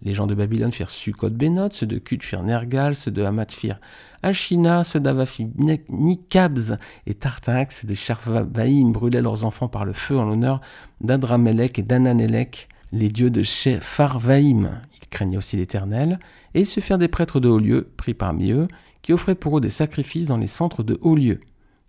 Les 0.02 0.14
gens 0.14 0.26
de 0.26 0.34
Babylone 0.34 0.72
firent 0.72 0.90
Sukkot 0.90 1.32
Benot, 1.32 1.72
ceux 1.74 1.86
de 1.86 2.00
Kut 2.00 2.24
firent 2.24 2.44
Nergal, 2.44 2.96
ceux 2.96 3.12
de 3.12 3.24
Hamath 3.24 3.52
firent 3.52 3.82
Ashina, 4.22 4.86
ceux 4.86 5.02
d'Ava 5.02 5.26
firent 5.26 5.50
Nikabz 5.90 6.78
et 7.08 7.14
Tartax, 7.14 7.82
ceux 7.82 7.88
de 7.90 7.94
Sharvaïm 7.94 8.94
brûlaient 8.94 9.22
leurs 9.22 9.44
enfants 9.44 9.68
par 9.68 9.84
le 9.84 9.92
feu 9.92 10.18
en 10.18 10.24
l'honneur 10.24 10.62
d'Adramelech 11.02 11.78
et 11.78 11.84
d'Ananelech, 11.84 12.70
les 12.94 13.10
dieux 13.10 13.32
de 13.32 13.44
Shepharvaïm. 13.44 14.80
Ils 15.02 15.10
craignaient 15.10 15.38
aussi 15.38 15.58
l'Éternel, 15.58 16.20
et 16.54 16.62
ils 16.62 16.66
se 16.66 16.80
firent 16.80 16.98
des 16.98 17.10
prêtres 17.10 17.42
de 17.42 17.50
haut 17.50 17.60
lieu, 17.60 17.90
pris 17.98 18.14
parmi 18.14 18.52
eux, 18.52 18.70
qui 19.02 19.12
offraient 19.12 19.36
pour 19.36 19.58
eux 19.58 19.62
des 19.62 19.70
sacrifices 19.70 20.28
dans 20.28 20.38
les 20.38 20.48
centres 20.48 20.84
de 20.84 20.98
haut 21.02 21.18
lieu. 21.18 21.42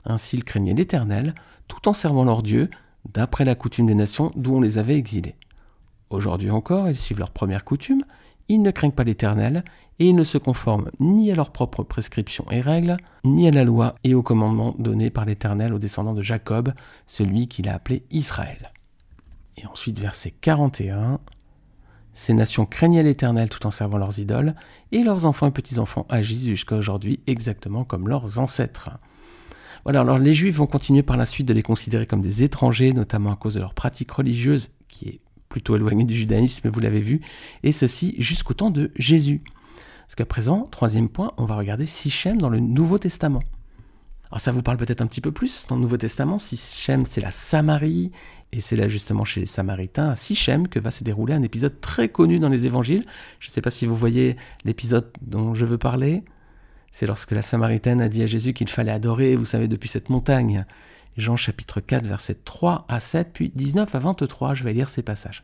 Ainsi 0.04 0.36
ils 0.36 0.44
craignaient 0.44 0.74
l'Éternel, 0.74 1.34
tout 1.68 1.88
en 1.88 1.92
servant 1.92 2.24
leur 2.24 2.42
Dieu, 2.42 2.70
d'après 3.12 3.44
la 3.44 3.54
coutume 3.54 3.86
des 3.86 3.94
nations 3.94 4.32
d'où 4.36 4.56
on 4.56 4.60
les 4.60 4.78
avait 4.78 4.96
exilés. 4.96 5.36
Aujourd'hui 6.10 6.50
encore, 6.50 6.88
ils 6.88 6.96
suivent 6.96 7.18
leur 7.18 7.30
première 7.30 7.64
coutume, 7.64 8.04
ils 8.48 8.62
ne 8.62 8.70
craignent 8.70 8.92
pas 8.92 9.04
l'Éternel, 9.04 9.64
et 9.98 10.08
ils 10.08 10.14
ne 10.14 10.24
se 10.24 10.38
conforment 10.38 10.90
ni 11.00 11.30
à 11.30 11.34
leurs 11.34 11.50
propres 11.50 11.82
prescriptions 11.82 12.50
et 12.50 12.60
règles, 12.60 12.96
ni 13.24 13.48
à 13.48 13.50
la 13.50 13.64
loi 13.64 13.94
et 14.04 14.14
aux 14.14 14.22
commandements 14.22 14.74
donnés 14.78 15.10
par 15.10 15.24
l'Éternel 15.24 15.72
aux 15.72 15.78
descendants 15.78 16.14
de 16.14 16.22
Jacob, 16.22 16.72
celui 17.06 17.48
qu'il 17.48 17.68
a 17.68 17.74
appelé 17.74 18.04
Israël. 18.10 18.72
Et 19.56 19.66
ensuite, 19.66 19.98
verset 19.98 20.32
41. 20.40 21.20
Ces 22.12 22.34
nations 22.34 22.66
craignaient 22.66 23.02
l'Éternel 23.02 23.48
tout 23.48 23.66
en 23.66 23.70
servant 23.70 23.98
leurs 23.98 24.18
idoles, 24.18 24.54
et 24.92 25.02
leurs 25.02 25.24
enfants 25.24 25.46
et 25.46 25.52
petits-enfants 25.52 26.06
agissent 26.08 26.46
jusqu'à 26.46 26.76
aujourd'hui 26.76 27.20
exactement 27.26 27.84
comme 27.84 28.08
leurs 28.08 28.38
ancêtres. 28.38 28.90
Voilà, 29.84 30.00
alors 30.00 30.18
les 30.18 30.32
Juifs 30.32 30.56
vont 30.56 30.66
continuer 30.66 31.02
par 31.02 31.16
la 31.16 31.26
suite 31.26 31.46
de 31.46 31.52
les 31.52 31.62
considérer 31.62 32.06
comme 32.06 32.22
des 32.22 32.42
étrangers, 32.42 32.92
notamment 32.92 33.32
à 33.32 33.36
cause 33.36 33.54
de 33.54 33.60
leur 33.60 33.74
pratique 33.74 34.10
religieuse, 34.10 34.70
qui 34.88 35.08
est 35.08 35.20
plutôt 35.50 35.76
éloignée 35.76 36.04
du 36.04 36.14
judaïsme, 36.14 36.70
vous 36.70 36.80
l'avez 36.80 37.00
vu, 37.00 37.20
et 37.62 37.70
ceci 37.70 38.14
jusqu'au 38.18 38.54
temps 38.54 38.70
de 38.70 38.90
Jésus. 38.96 39.42
Parce 40.06 40.14
qu'à 40.16 40.24
présent, 40.24 40.68
troisième 40.70 41.08
point, 41.08 41.32
on 41.36 41.44
va 41.44 41.56
regarder 41.56 41.86
Sichem 41.86 42.40
dans 42.40 42.48
le 42.48 42.60
Nouveau 42.60 42.98
Testament. 42.98 43.42
Alors 44.30 44.40
ça 44.40 44.52
vous 44.52 44.62
parle 44.62 44.78
peut-être 44.78 45.00
un 45.00 45.06
petit 45.06 45.20
peu 45.20 45.32
plus 45.32 45.66
dans 45.68 45.76
le 45.76 45.82
Nouveau 45.82 45.96
Testament. 45.96 46.38
Sichem, 46.38 47.04
c'est 47.06 47.20
la 47.20 47.30
Samarie, 47.30 48.10
et 48.52 48.60
c'est 48.60 48.76
là 48.76 48.88
justement 48.88 49.24
chez 49.24 49.40
les 49.40 49.46
Samaritains, 49.46 50.10
à 50.10 50.16
Sichem, 50.16 50.66
que 50.66 50.80
va 50.80 50.90
se 50.90 51.04
dérouler 51.04 51.34
un 51.34 51.42
épisode 51.42 51.80
très 51.80 52.08
connu 52.08 52.38
dans 52.38 52.48
les 52.48 52.66
évangiles. 52.66 53.04
Je 53.38 53.48
ne 53.48 53.52
sais 53.52 53.60
pas 53.60 53.70
si 53.70 53.86
vous 53.86 53.96
voyez 53.96 54.36
l'épisode 54.64 55.12
dont 55.20 55.54
je 55.54 55.64
veux 55.64 55.78
parler. 55.78 56.24
C'est 56.94 57.06
lorsque 57.06 57.32
la 57.32 57.42
Samaritaine 57.42 58.00
a 58.00 58.08
dit 58.08 58.22
à 58.22 58.28
Jésus 58.28 58.52
qu'il 58.52 58.68
fallait 58.68 58.92
adorer, 58.92 59.34
vous 59.34 59.44
savez, 59.44 59.66
depuis 59.66 59.88
cette 59.88 60.10
montagne. 60.10 60.64
Jean 61.16 61.34
chapitre 61.34 61.80
4, 61.80 62.06
versets 62.06 62.36
3 62.36 62.84
à 62.88 63.00
7, 63.00 63.30
puis 63.32 63.50
19 63.52 63.92
à 63.92 63.98
23, 63.98 64.54
je 64.54 64.62
vais 64.62 64.72
lire 64.72 64.88
ces 64.88 65.02
passages. 65.02 65.42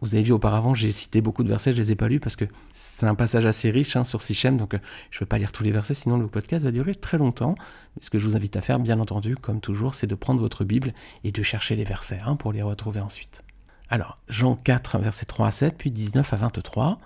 Vous 0.00 0.16
avez 0.16 0.24
vu 0.24 0.32
auparavant, 0.32 0.74
j'ai 0.74 0.90
cité 0.90 1.20
beaucoup 1.20 1.44
de 1.44 1.48
versets, 1.48 1.72
je 1.72 1.78
ne 1.78 1.84
les 1.84 1.92
ai 1.92 1.94
pas 1.94 2.08
lus 2.08 2.18
parce 2.18 2.34
que 2.34 2.46
c'est 2.72 3.06
un 3.06 3.14
passage 3.14 3.46
assez 3.46 3.70
riche 3.70 3.94
hein, 3.94 4.02
sur 4.02 4.22
Sichem, 4.22 4.56
donc 4.56 4.74
euh, 4.74 4.78
je 5.12 5.18
ne 5.18 5.20
vais 5.20 5.26
pas 5.26 5.38
lire 5.38 5.52
tous 5.52 5.62
les 5.62 5.70
versets, 5.70 5.94
sinon 5.94 6.16
le 6.16 6.26
podcast 6.26 6.64
va 6.64 6.72
durer 6.72 6.96
très 6.96 7.16
longtemps. 7.16 7.54
ce 8.00 8.10
que 8.10 8.18
je 8.18 8.26
vous 8.26 8.34
invite 8.34 8.56
à 8.56 8.60
faire, 8.60 8.80
bien 8.80 8.98
entendu, 8.98 9.36
comme 9.36 9.60
toujours, 9.60 9.94
c'est 9.94 10.08
de 10.08 10.16
prendre 10.16 10.40
votre 10.40 10.64
Bible 10.64 10.94
et 11.22 11.30
de 11.30 11.42
chercher 11.44 11.76
les 11.76 11.84
versets 11.84 12.18
hein, 12.26 12.34
pour 12.34 12.52
les 12.52 12.62
retrouver 12.62 12.98
ensuite. 12.98 13.44
Alors, 13.88 14.16
Jean 14.28 14.56
4, 14.56 14.98
versets 14.98 15.26
3 15.26 15.46
à 15.46 15.50
7, 15.52 15.78
puis 15.78 15.92
19 15.92 16.32
à 16.32 16.36
23 16.36 16.98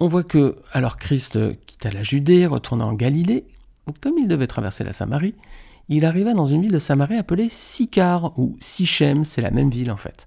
on 0.00 0.08
voit 0.08 0.24
que, 0.24 0.56
alors 0.72 0.96
Christ 0.96 1.38
quitta 1.66 1.90
la 1.90 2.02
Judée, 2.02 2.46
retourna 2.46 2.86
en 2.86 2.94
Galilée, 2.94 3.44
comme 4.00 4.18
il 4.18 4.28
devait 4.28 4.46
traverser 4.46 4.82
la 4.82 4.92
Samarie, 4.92 5.34
il 5.88 6.04
arriva 6.04 6.32
dans 6.32 6.46
une 6.46 6.62
ville 6.62 6.72
de 6.72 6.78
Samarie 6.78 7.16
appelée 7.16 7.48
Sicar, 7.48 8.38
ou 8.38 8.56
Sichem, 8.60 9.24
c'est 9.24 9.42
la 9.42 9.50
même 9.50 9.70
ville 9.70 9.90
en 9.90 9.96
fait. 9.96 10.26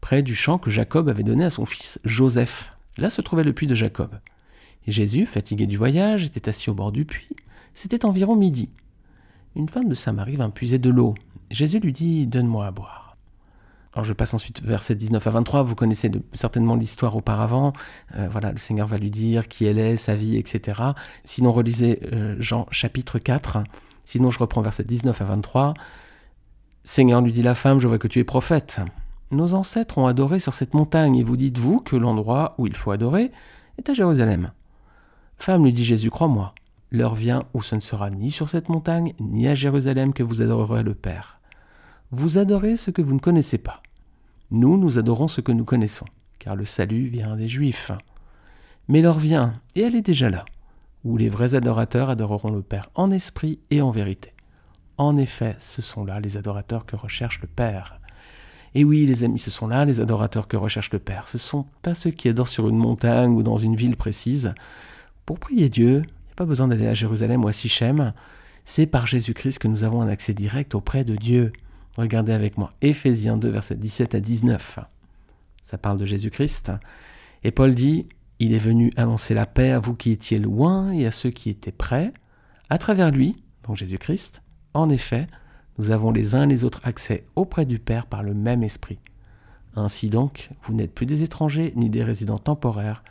près 0.00 0.22
du 0.22 0.34
champ 0.34 0.58
que 0.58 0.70
Jacob 0.70 1.08
avait 1.08 1.22
donné 1.22 1.44
à 1.44 1.50
son 1.50 1.66
fils 1.66 2.00
Joseph. 2.04 2.72
Là 2.96 3.10
se 3.10 3.20
trouvait 3.20 3.44
le 3.44 3.52
puits 3.52 3.68
de 3.68 3.74
Jacob. 3.74 4.10
Jésus, 4.88 5.26
fatigué 5.26 5.66
du 5.66 5.76
voyage, 5.76 6.24
était 6.24 6.48
assis 6.48 6.70
au 6.70 6.74
bord 6.74 6.90
du 6.90 7.04
puits. 7.04 7.36
C'était 7.74 8.04
environ 8.04 8.34
midi. 8.34 8.70
Une 9.54 9.68
femme 9.68 9.88
de 9.88 9.94
Samarie 9.94 10.36
vint 10.36 10.50
puiser 10.50 10.78
de 10.78 10.90
l'eau. 10.90 11.14
Jésus 11.50 11.78
lui 11.78 11.92
dit 11.92 12.26
Donne-moi 12.26 12.66
à 12.66 12.70
boire. 12.72 13.01
Alors 13.94 14.04
je 14.04 14.12
passe 14.14 14.32
ensuite 14.32 14.62
versets 14.62 14.94
19 14.94 15.26
à 15.26 15.30
23. 15.30 15.62
Vous 15.62 15.74
connaissez 15.74 16.10
certainement 16.32 16.76
l'histoire 16.76 17.14
auparavant. 17.14 17.74
Euh, 18.16 18.26
voilà, 18.30 18.52
le 18.52 18.58
Seigneur 18.58 18.86
va 18.86 18.96
lui 18.96 19.10
dire 19.10 19.48
qui 19.48 19.66
elle 19.66 19.78
est, 19.78 19.96
sa 19.96 20.14
vie, 20.14 20.36
etc. 20.36 20.80
Sinon, 21.24 21.52
relisez 21.52 22.00
euh, 22.12 22.36
Jean 22.38 22.66
chapitre 22.70 23.18
4. 23.18 23.58
Sinon, 24.04 24.30
je 24.30 24.38
reprends 24.38 24.62
versets 24.62 24.84
19 24.84 25.20
à 25.20 25.24
23. 25.24 25.74
Seigneur 26.84 27.20
lui 27.20 27.32
dit 27.32 27.42
la 27.42 27.54
femme 27.54 27.80
Je 27.80 27.86
vois 27.86 27.98
que 27.98 28.08
tu 28.08 28.18
es 28.18 28.24
prophète. 28.24 28.80
Nos 29.30 29.54
ancêtres 29.54 29.98
ont 29.98 30.06
adoré 30.06 30.40
sur 30.40 30.54
cette 30.54 30.74
montagne, 30.74 31.16
et 31.16 31.22
vous 31.22 31.36
dites-vous 31.36 31.80
que 31.80 31.96
l'endroit 31.96 32.54
où 32.58 32.66
il 32.66 32.76
faut 32.76 32.90
adorer 32.90 33.30
est 33.78 33.88
à 33.88 33.94
Jérusalem. 33.94 34.52
Femme, 35.38 35.64
lui 35.64 35.72
dit 35.72 35.84
Jésus, 35.84 36.10
crois-moi, 36.10 36.54
l'heure 36.90 37.14
vient 37.14 37.44
où 37.54 37.62
ce 37.62 37.74
ne 37.74 37.80
sera 37.80 38.10
ni 38.10 38.30
sur 38.30 38.48
cette 38.48 38.68
montagne, 38.68 39.14
ni 39.20 39.48
à 39.48 39.54
Jérusalem 39.54 40.12
que 40.12 40.22
vous 40.22 40.42
adorerez 40.42 40.82
le 40.82 40.94
Père. 40.94 41.41
Vous 42.14 42.36
adorez 42.36 42.76
ce 42.76 42.90
que 42.90 43.00
vous 43.00 43.14
ne 43.14 43.20
connaissez 43.20 43.56
pas. 43.56 43.82
Nous, 44.50 44.76
nous 44.76 44.98
adorons 44.98 45.28
ce 45.28 45.40
que 45.40 45.50
nous 45.50 45.64
connaissons, 45.64 46.04
car 46.38 46.56
le 46.56 46.66
salut 46.66 47.06
vient 47.06 47.36
des 47.36 47.48
Juifs. 47.48 47.90
Mais 48.86 49.00
l'heure 49.00 49.18
vient, 49.18 49.54
et 49.74 49.80
elle 49.80 49.94
est 49.94 50.02
déjà 50.02 50.28
là, 50.28 50.44
où 51.04 51.16
les 51.16 51.30
vrais 51.30 51.54
adorateurs 51.54 52.10
adoreront 52.10 52.50
le 52.50 52.60
Père 52.60 52.90
en 52.96 53.10
esprit 53.10 53.60
et 53.70 53.80
en 53.80 53.90
vérité. 53.90 54.34
En 54.98 55.16
effet, 55.16 55.56
ce 55.58 55.80
sont 55.80 56.04
là 56.04 56.20
les 56.20 56.36
adorateurs 56.36 56.84
que 56.84 56.96
recherche 56.96 57.40
le 57.40 57.48
Père. 57.48 57.98
Et 58.74 58.84
oui, 58.84 59.06
les 59.06 59.24
amis, 59.24 59.38
ce 59.38 59.50
sont 59.50 59.66
là 59.66 59.86
les 59.86 60.02
adorateurs 60.02 60.48
que 60.48 60.58
recherche 60.58 60.90
le 60.92 60.98
Père. 60.98 61.28
Ce 61.28 61.38
sont 61.38 61.64
pas 61.80 61.94
ceux 61.94 62.10
qui 62.10 62.28
adorent 62.28 62.48
sur 62.48 62.68
une 62.68 62.76
montagne 62.76 63.32
ou 63.32 63.42
dans 63.42 63.56
une 63.56 63.74
ville 63.74 63.96
précise. 63.96 64.52
Pour 65.24 65.38
prier 65.38 65.70
Dieu, 65.70 66.02
il 66.04 66.26
n'y 66.26 66.32
a 66.32 66.36
pas 66.36 66.44
besoin 66.44 66.68
d'aller 66.68 66.88
à 66.88 66.94
Jérusalem 66.94 67.42
ou 67.42 67.48
à 67.48 67.52
Sichem. 67.52 68.10
C'est 68.66 68.86
par 68.86 69.06
Jésus-Christ 69.06 69.58
que 69.58 69.68
nous 69.68 69.82
avons 69.82 70.02
un 70.02 70.08
accès 70.08 70.34
direct 70.34 70.74
auprès 70.74 71.04
de 71.04 71.16
Dieu. 71.16 71.52
Regardez 71.96 72.32
avec 72.32 72.56
moi, 72.56 72.72
Éphésiens 72.80 73.36
2, 73.36 73.48
versets 73.48 73.74
17 73.74 74.14
à 74.14 74.20
19. 74.20 74.78
Ça 75.62 75.78
parle 75.78 75.98
de 75.98 76.06
Jésus-Christ. 76.06 76.72
Et 77.44 77.50
Paul 77.50 77.74
dit, 77.74 78.06
Il 78.38 78.54
est 78.54 78.58
venu 78.58 78.92
annoncer 78.96 79.34
la 79.34 79.46
paix 79.46 79.72
à 79.72 79.78
vous 79.78 79.94
qui 79.94 80.10
étiez 80.10 80.38
loin 80.38 80.92
et 80.92 81.06
à 81.06 81.10
ceux 81.10 81.30
qui 81.30 81.50
étaient 81.50 81.72
près, 81.72 82.12
à 82.70 82.78
travers 82.78 83.10
lui, 83.10 83.36
donc 83.64 83.76
Jésus-Christ. 83.76 84.42
En 84.74 84.88
effet, 84.88 85.26
nous 85.78 85.90
avons 85.90 86.10
les 86.10 86.34
uns 86.34 86.46
les 86.46 86.64
autres 86.64 86.80
accès 86.84 87.24
auprès 87.36 87.66
du 87.66 87.78
Père 87.78 88.06
par 88.06 88.22
le 88.22 88.34
même 88.34 88.62
esprit. 88.62 88.98
Ainsi 89.74 90.08
donc, 90.08 90.50
vous 90.62 90.74
n'êtes 90.74 90.94
plus 90.94 91.06
des 91.06 91.22
étrangers 91.22 91.72
ni 91.76 91.88
des 91.90 92.04
résidents 92.04 92.38
temporaires, 92.38 93.02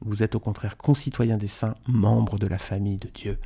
vous 0.00 0.22
êtes 0.22 0.34
au 0.34 0.40
contraire 0.40 0.76
concitoyens 0.76 1.36
des 1.36 1.48
saints, 1.48 1.74
membres 1.86 2.38
de 2.38 2.46
la 2.46 2.58
famille 2.58 2.98
de 2.98 3.08
Dieu. 3.08 3.38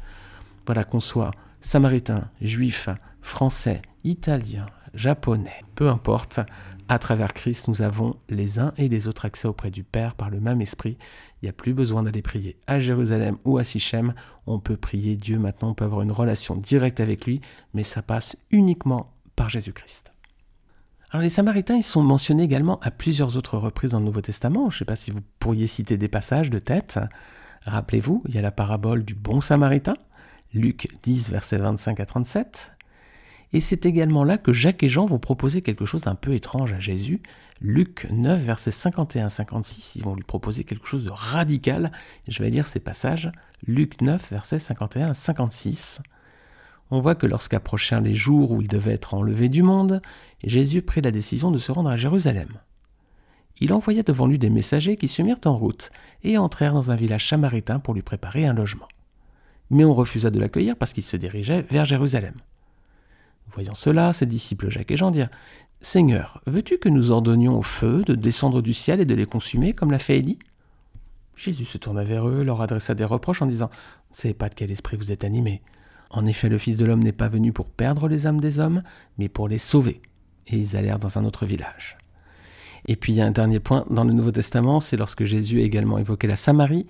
Voilà 0.66 0.84
qu'on 0.84 1.00
soit 1.00 1.30
samaritain, 1.60 2.22
juif, 2.40 2.88
français, 3.20 3.82
italien, 4.04 4.66
japonais, 4.94 5.62
peu 5.74 5.88
importe, 5.88 6.40
à 6.88 6.98
travers 6.98 7.32
Christ, 7.32 7.68
nous 7.68 7.80
avons 7.80 8.16
les 8.28 8.58
uns 8.58 8.74
et 8.76 8.88
les 8.88 9.08
autres 9.08 9.24
accès 9.24 9.48
auprès 9.48 9.70
du 9.70 9.82
Père 9.82 10.14
par 10.14 10.28
le 10.28 10.40
même 10.40 10.60
esprit. 10.60 10.98
Il 11.40 11.46
n'y 11.46 11.48
a 11.48 11.54
plus 11.54 11.72
besoin 11.72 12.02
d'aller 12.02 12.22
prier 12.22 12.56
à 12.66 12.80
Jérusalem 12.80 13.36
ou 13.44 13.58
à 13.58 13.64
Sichem. 13.64 14.12
On 14.46 14.58
peut 14.58 14.76
prier 14.76 15.16
Dieu 15.16 15.38
maintenant, 15.38 15.70
on 15.70 15.74
peut 15.74 15.84
avoir 15.84 16.02
une 16.02 16.12
relation 16.12 16.54
directe 16.56 17.00
avec 17.00 17.24
lui, 17.24 17.40
mais 17.72 17.82
ça 17.82 18.02
passe 18.02 18.36
uniquement 18.50 19.12
par 19.36 19.48
Jésus-Christ. 19.48 20.12
Alors 21.10 21.22
les 21.22 21.28
Samaritains, 21.28 21.76
ils 21.76 21.82
sont 21.82 22.02
mentionnés 22.02 22.42
également 22.42 22.80
à 22.80 22.90
plusieurs 22.90 23.36
autres 23.36 23.58
reprises 23.58 23.92
dans 23.92 23.98
le 23.98 24.04
Nouveau 24.04 24.22
Testament. 24.22 24.70
Je 24.70 24.76
ne 24.76 24.78
sais 24.80 24.84
pas 24.84 24.96
si 24.96 25.10
vous 25.10 25.20
pourriez 25.38 25.66
citer 25.66 25.96
des 25.96 26.08
passages 26.08 26.50
de 26.50 26.58
tête. 26.58 26.98
Rappelez-vous, 27.64 28.22
il 28.28 28.34
y 28.34 28.38
a 28.38 28.42
la 28.42 28.50
parabole 28.50 29.04
du 29.04 29.14
bon 29.14 29.40
Samaritain, 29.40 29.94
Luc 30.52 30.88
10, 31.02 31.30
versets 31.30 31.58
25 31.58 32.00
à 32.00 32.06
37. 32.06 32.72
Et 33.52 33.60
c'est 33.60 33.84
également 33.84 34.24
là 34.24 34.38
que 34.38 34.52
Jacques 34.52 34.82
et 34.82 34.88
Jean 34.88 35.04
vont 35.04 35.18
proposer 35.18 35.60
quelque 35.60 35.84
chose 35.84 36.02
d'un 36.02 36.14
peu 36.14 36.34
étrange 36.34 36.72
à 36.72 36.80
Jésus. 36.80 37.20
Luc 37.60 38.06
9, 38.10 38.40
versets 38.40 38.70
51-56, 38.70 39.92
ils 39.96 40.04
vont 40.04 40.14
lui 40.14 40.24
proposer 40.24 40.64
quelque 40.64 40.86
chose 40.86 41.04
de 41.04 41.10
radical. 41.10 41.92
Je 42.26 42.42
vais 42.42 42.50
lire 42.50 42.66
ces 42.66 42.80
passages. 42.80 43.30
Luc 43.66 44.00
9, 44.00 44.30
versets 44.30 44.58
51 44.58 45.14
56. 45.14 46.00
On 46.90 47.00
voit 47.00 47.14
que 47.14 47.26
lorsqu'approchèrent 47.26 48.00
les 48.00 48.14
jours 48.14 48.52
où 48.52 48.62
il 48.62 48.68
devait 48.68 48.94
être 48.94 49.14
enlevé 49.14 49.48
du 49.48 49.62
monde, 49.62 50.02
Jésus 50.44 50.82
prit 50.82 51.00
la 51.00 51.10
décision 51.10 51.50
de 51.50 51.58
se 51.58 51.72
rendre 51.72 51.90
à 51.90 51.96
Jérusalem. 51.96 52.48
Il 53.60 53.72
envoya 53.72 54.02
devant 54.02 54.26
lui 54.26 54.38
des 54.38 54.50
messagers 54.50 54.96
qui 54.96 55.08
se 55.08 55.22
mirent 55.22 55.40
en 55.44 55.56
route 55.56 55.90
et 56.24 56.36
entrèrent 56.36 56.74
dans 56.74 56.90
un 56.90 56.96
village 56.96 57.28
samaritain 57.28 57.78
pour 57.78 57.94
lui 57.94 58.02
préparer 58.02 58.46
un 58.46 58.54
logement. 58.54 58.88
Mais 59.70 59.84
on 59.84 59.94
refusa 59.94 60.30
de 60.30 60.40
l'accueillir 60.40 60.76
parce 60.76 60.92
qu'il 60.92 61.02
se 61.02 61.16
dirigeait 61.16 61.62
vers 61.70 61.84
Jérusalem. 61.84 62.34
Voyant 63.52 63.74
cela, 63.74 64.12
ses 64.12 64.26
disciples 64.26 64.70
Jacques 64.70 64.90
et 64.90 64.96
Jean 64.96 65.10
dirent 65.10 65.30
Seigneur, 65.80 66.40
veux-tu 66.46 66.78
que 66.78 66.88
nous 66.88 67.10
ordonnions 67.10 67.58
au 67.58 67.62
feu 67.62 68.02
de 68.06 68.14
descendre 68.14 68.62
du 68.62 68.72
ciel 68.72 69.00
et 69.00 69.04
de 69.04 69.14
les 69.14 69.26
consumer, 69.26 69.72
comme 69.72 69.90
l'a 69.90 69.98
fait 69.98 70.18
Élie? 70.18 70.38
Jésus 71.34 71.64
se 71.64 71.78
tourna 71.78 72.04
vers 72.04 72.28
eux, 72.28 72.44
leur 72.44 72.62
adressa 72.62 72.94
des 72.94 73.04
reproches 73.04 73.42
en 73.42 73.46
disant 73.46 73.68
Vous 74.10 74.16
ne 74.16 74.20
savez 74.20 74.34
pas 74.34 74.48
de 74.48 74.54
quel 74.54 74.70
esprit 74.70 74.96
vous 74.96 75.12
êtes 75.12 75.24
animés. 75.24 75.62
En 76.10 76.26
effet, 76.26 76.48
le 76.48 76.58
Fils 76.58 76.76
de 76.76 76.84
l'homme 76.84 77.02
n'est 77.02 77.10
pas 77.12 77.28
venu 77.28 77.52
pour 77.52 77.66
perdre 77.66 78.06
les 78.06 78.26
âmes 78.26 78.40
des 78.40 78.58
hommes, 78.58 78.82
mais 79.18 79.28
pour 79.28 79.48
les 79.48 79.58
sauver. 79.58 80.00
Et 80.46 80.56
ils 80.56 80.76
allèrent 80.76 80.98
dans 80.98 81.18
un 81.18 81.24
autre 81.24 81.46
village. 81.46 81.96
Et 82.86 82.96
puis 82.96 83.12
il 83.12 83.16
y 83.16 83.20
a 83.20 83.26
un 83.26 83.30
dernier 83.30 83.60
point 83.60 83.86
dans 83.90 84.04
le 84.04 84.12
Nouveau 84.12 84.32
Testament, 84.32 84.80
c'est 84.80 84.96
lorsque 84.96 85.24
Jésus 85.24 85.60
a 85.60 85.62
également 85.62 85.98
évoqué 85.98 86.26
la 86.26 86.36
Samarie, 86.36 86.86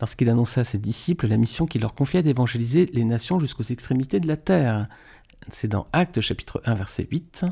lorsqu'il 0.00 0.28
annonça 0.28 0.62
à 0.62 0.64
ses 0.64 0.78
disciples 0.78 1.26
la 1.26 1.36
mission 1.36 1.66
qu'il 1.66 1.80
leur 1.80 1.94
confiait 1.94 2.22
d'évangéliser 2.22 2.86
les 2.92 3.04
nations 3.04 3.38
jusqu'aux 3.38 3.62
extrémités 3.62 4.20
de 4.20 4.26
la 4.26 4.36
terre. 4.36 4.86
C'est 5.50 5.68
dans 5.68 5.86
Actes 5.92 6.20
chapitre 6.20 6.60
1 6.64 6.74
verset 6.74 7.06
8. 7.10 7.46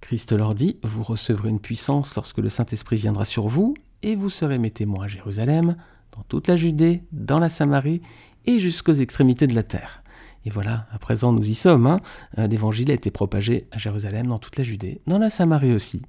Christ 0.00 0.32
leur 0.32 0.54
dit, 0.54 0.78
Vous 0.82 1.02
recevrez 1.02 1.48
une 1.48 1.60
puissance 1.60 2.14
lorsque 2.16 2.38
le 2.38 2.48
Saint-Esprit 2.48 2.96
viendra 2.96 3.24
sur 3.24 3.46
vous, 3.46 3.74
et 4.02 4.16
vous 4.16 4.30
serez 4.30 4.58
mes 4.58 4.70
témoins 4.70 5.04
à 5.04 5.08
Jérusalem, 5.08 5.76
dans 6.16 6.22
toute 6.24 6.48
la 6.48 6.56
Judée, 6.56 7.02
dans 7.12 7.38
la 7.38 7.48
Samarie, 7.48 8.02
et 8.44 8.58
jusqu'aux 8.58 8.94
extrémités 8.94 9.46
de 9.46 9.54
la 9.54 9.62
terre. 9.62 10.02
Et 10.44 10.50
voilà, 10.50 10.86
à 10.90 10.98
présent 10.98 11.32
nous 11.32 11.48
y 11.48 11.54
sommes. 11.54 11.86
Hein. 11.86 12.00
Euh, 12.38 12.48
l'évangile 12.48 12.90
a 12.90 12.94
été 12.94 13.10
propagé 13.10 13.68
à 13.70 13.78
Jérusalem, 13.78 14.26
dans 14.26 14.38
toute 14.38 14.58
la 14.58 14.64
Judée, 14.64 15.00
dans 15.06 15.18
la 15.18 15.30
Samarie 15.30 15.72
aussi, 15.72 16.02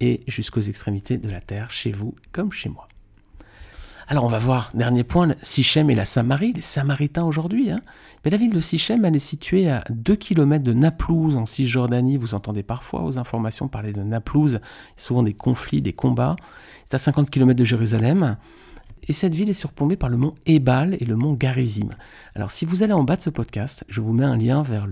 et 0.00 0.20
jusqu'aux 0.26 0.60
extrémités 0.60 1.18
de 1.18 1.30
la 1.30 1.40
terre, 1.40 1.70
chez 1.70 1.92
vous 1.92 2.14
comme 2.32 2.52
chez 2.52 2.68
moi. 2.68 2.88
Alors 4.10 4.24
on 4.24 4.28
va 4.28 4.40
voir, 4.40 4.72
dernier 4.74 5.04
point, 5.04 5.36
Sichem 5.40 5.88
et 5.88 5.94
la 5.94 6.04
Samarie, 6.04 6.52
les 6.52 6.62
Samaritains 6.62 7.22
aujourd'hui. 7.22 7.70
La 8.24 8.36
ville 8.36 8.52
de 8.52 8.58
Sichem, 8.58 9.04
elle 9.04 9.14
est 9.14 9.20
située 9.20 9.70
à 9.70 9.84
2 9.88 10.16
km 10.16 10.64
de 10.64 10.72
Naplouse, 10.72 11.36
en 11.36 11.46
Cisjordanie. 11.46 12.16
Vous 12.16 12.34
entendez 12.34 12.64
parfois 12.64 13.04
aux 13.04 13.18
informations 13.18 13.68
parler 13.68 13.92
de 13.92 14.02
Naplouse, 14.02 14.58
souvent 14.96 15.22
des 15.22 15.32
conflits, 15.32 15.80
des 15.80 15.92
combats. 15.92 16.34
C'est 16.86 16.96
à 16.96 16.98
50 16.98 17.30
km 17.30 17.56
de 17.56 17.62
Jérusalem. 17.62 18.36
Et 19.08 19.12
cette 19.12 19.34
ville 19.34 19.50
est 19.50 19.54
surplombée 19.54 19.96
par 19.96 20.08
le 20.08 20.16
mont 20.16 20.34
Ebal 20.46 20.96
et 21.00 21.04
le 21.04 21.16
mont 21.16 21.34
Garizim. 21.34 21.88
Alors 22.34 22.50
si 22.50 22.64
vous 22.64 22.82
allez 22.82 22.92
en 22.92 23.04
bas 23.04 23.16
de 23.16 23.22
ce 23.22 23.30
podcast, 23.30 23.84
je 23.88 24.00
vous 24.00 24.12
mets 24.12 24.24
un 24.24 24.36
lien 24.36 24.62
vers 24.62 24.86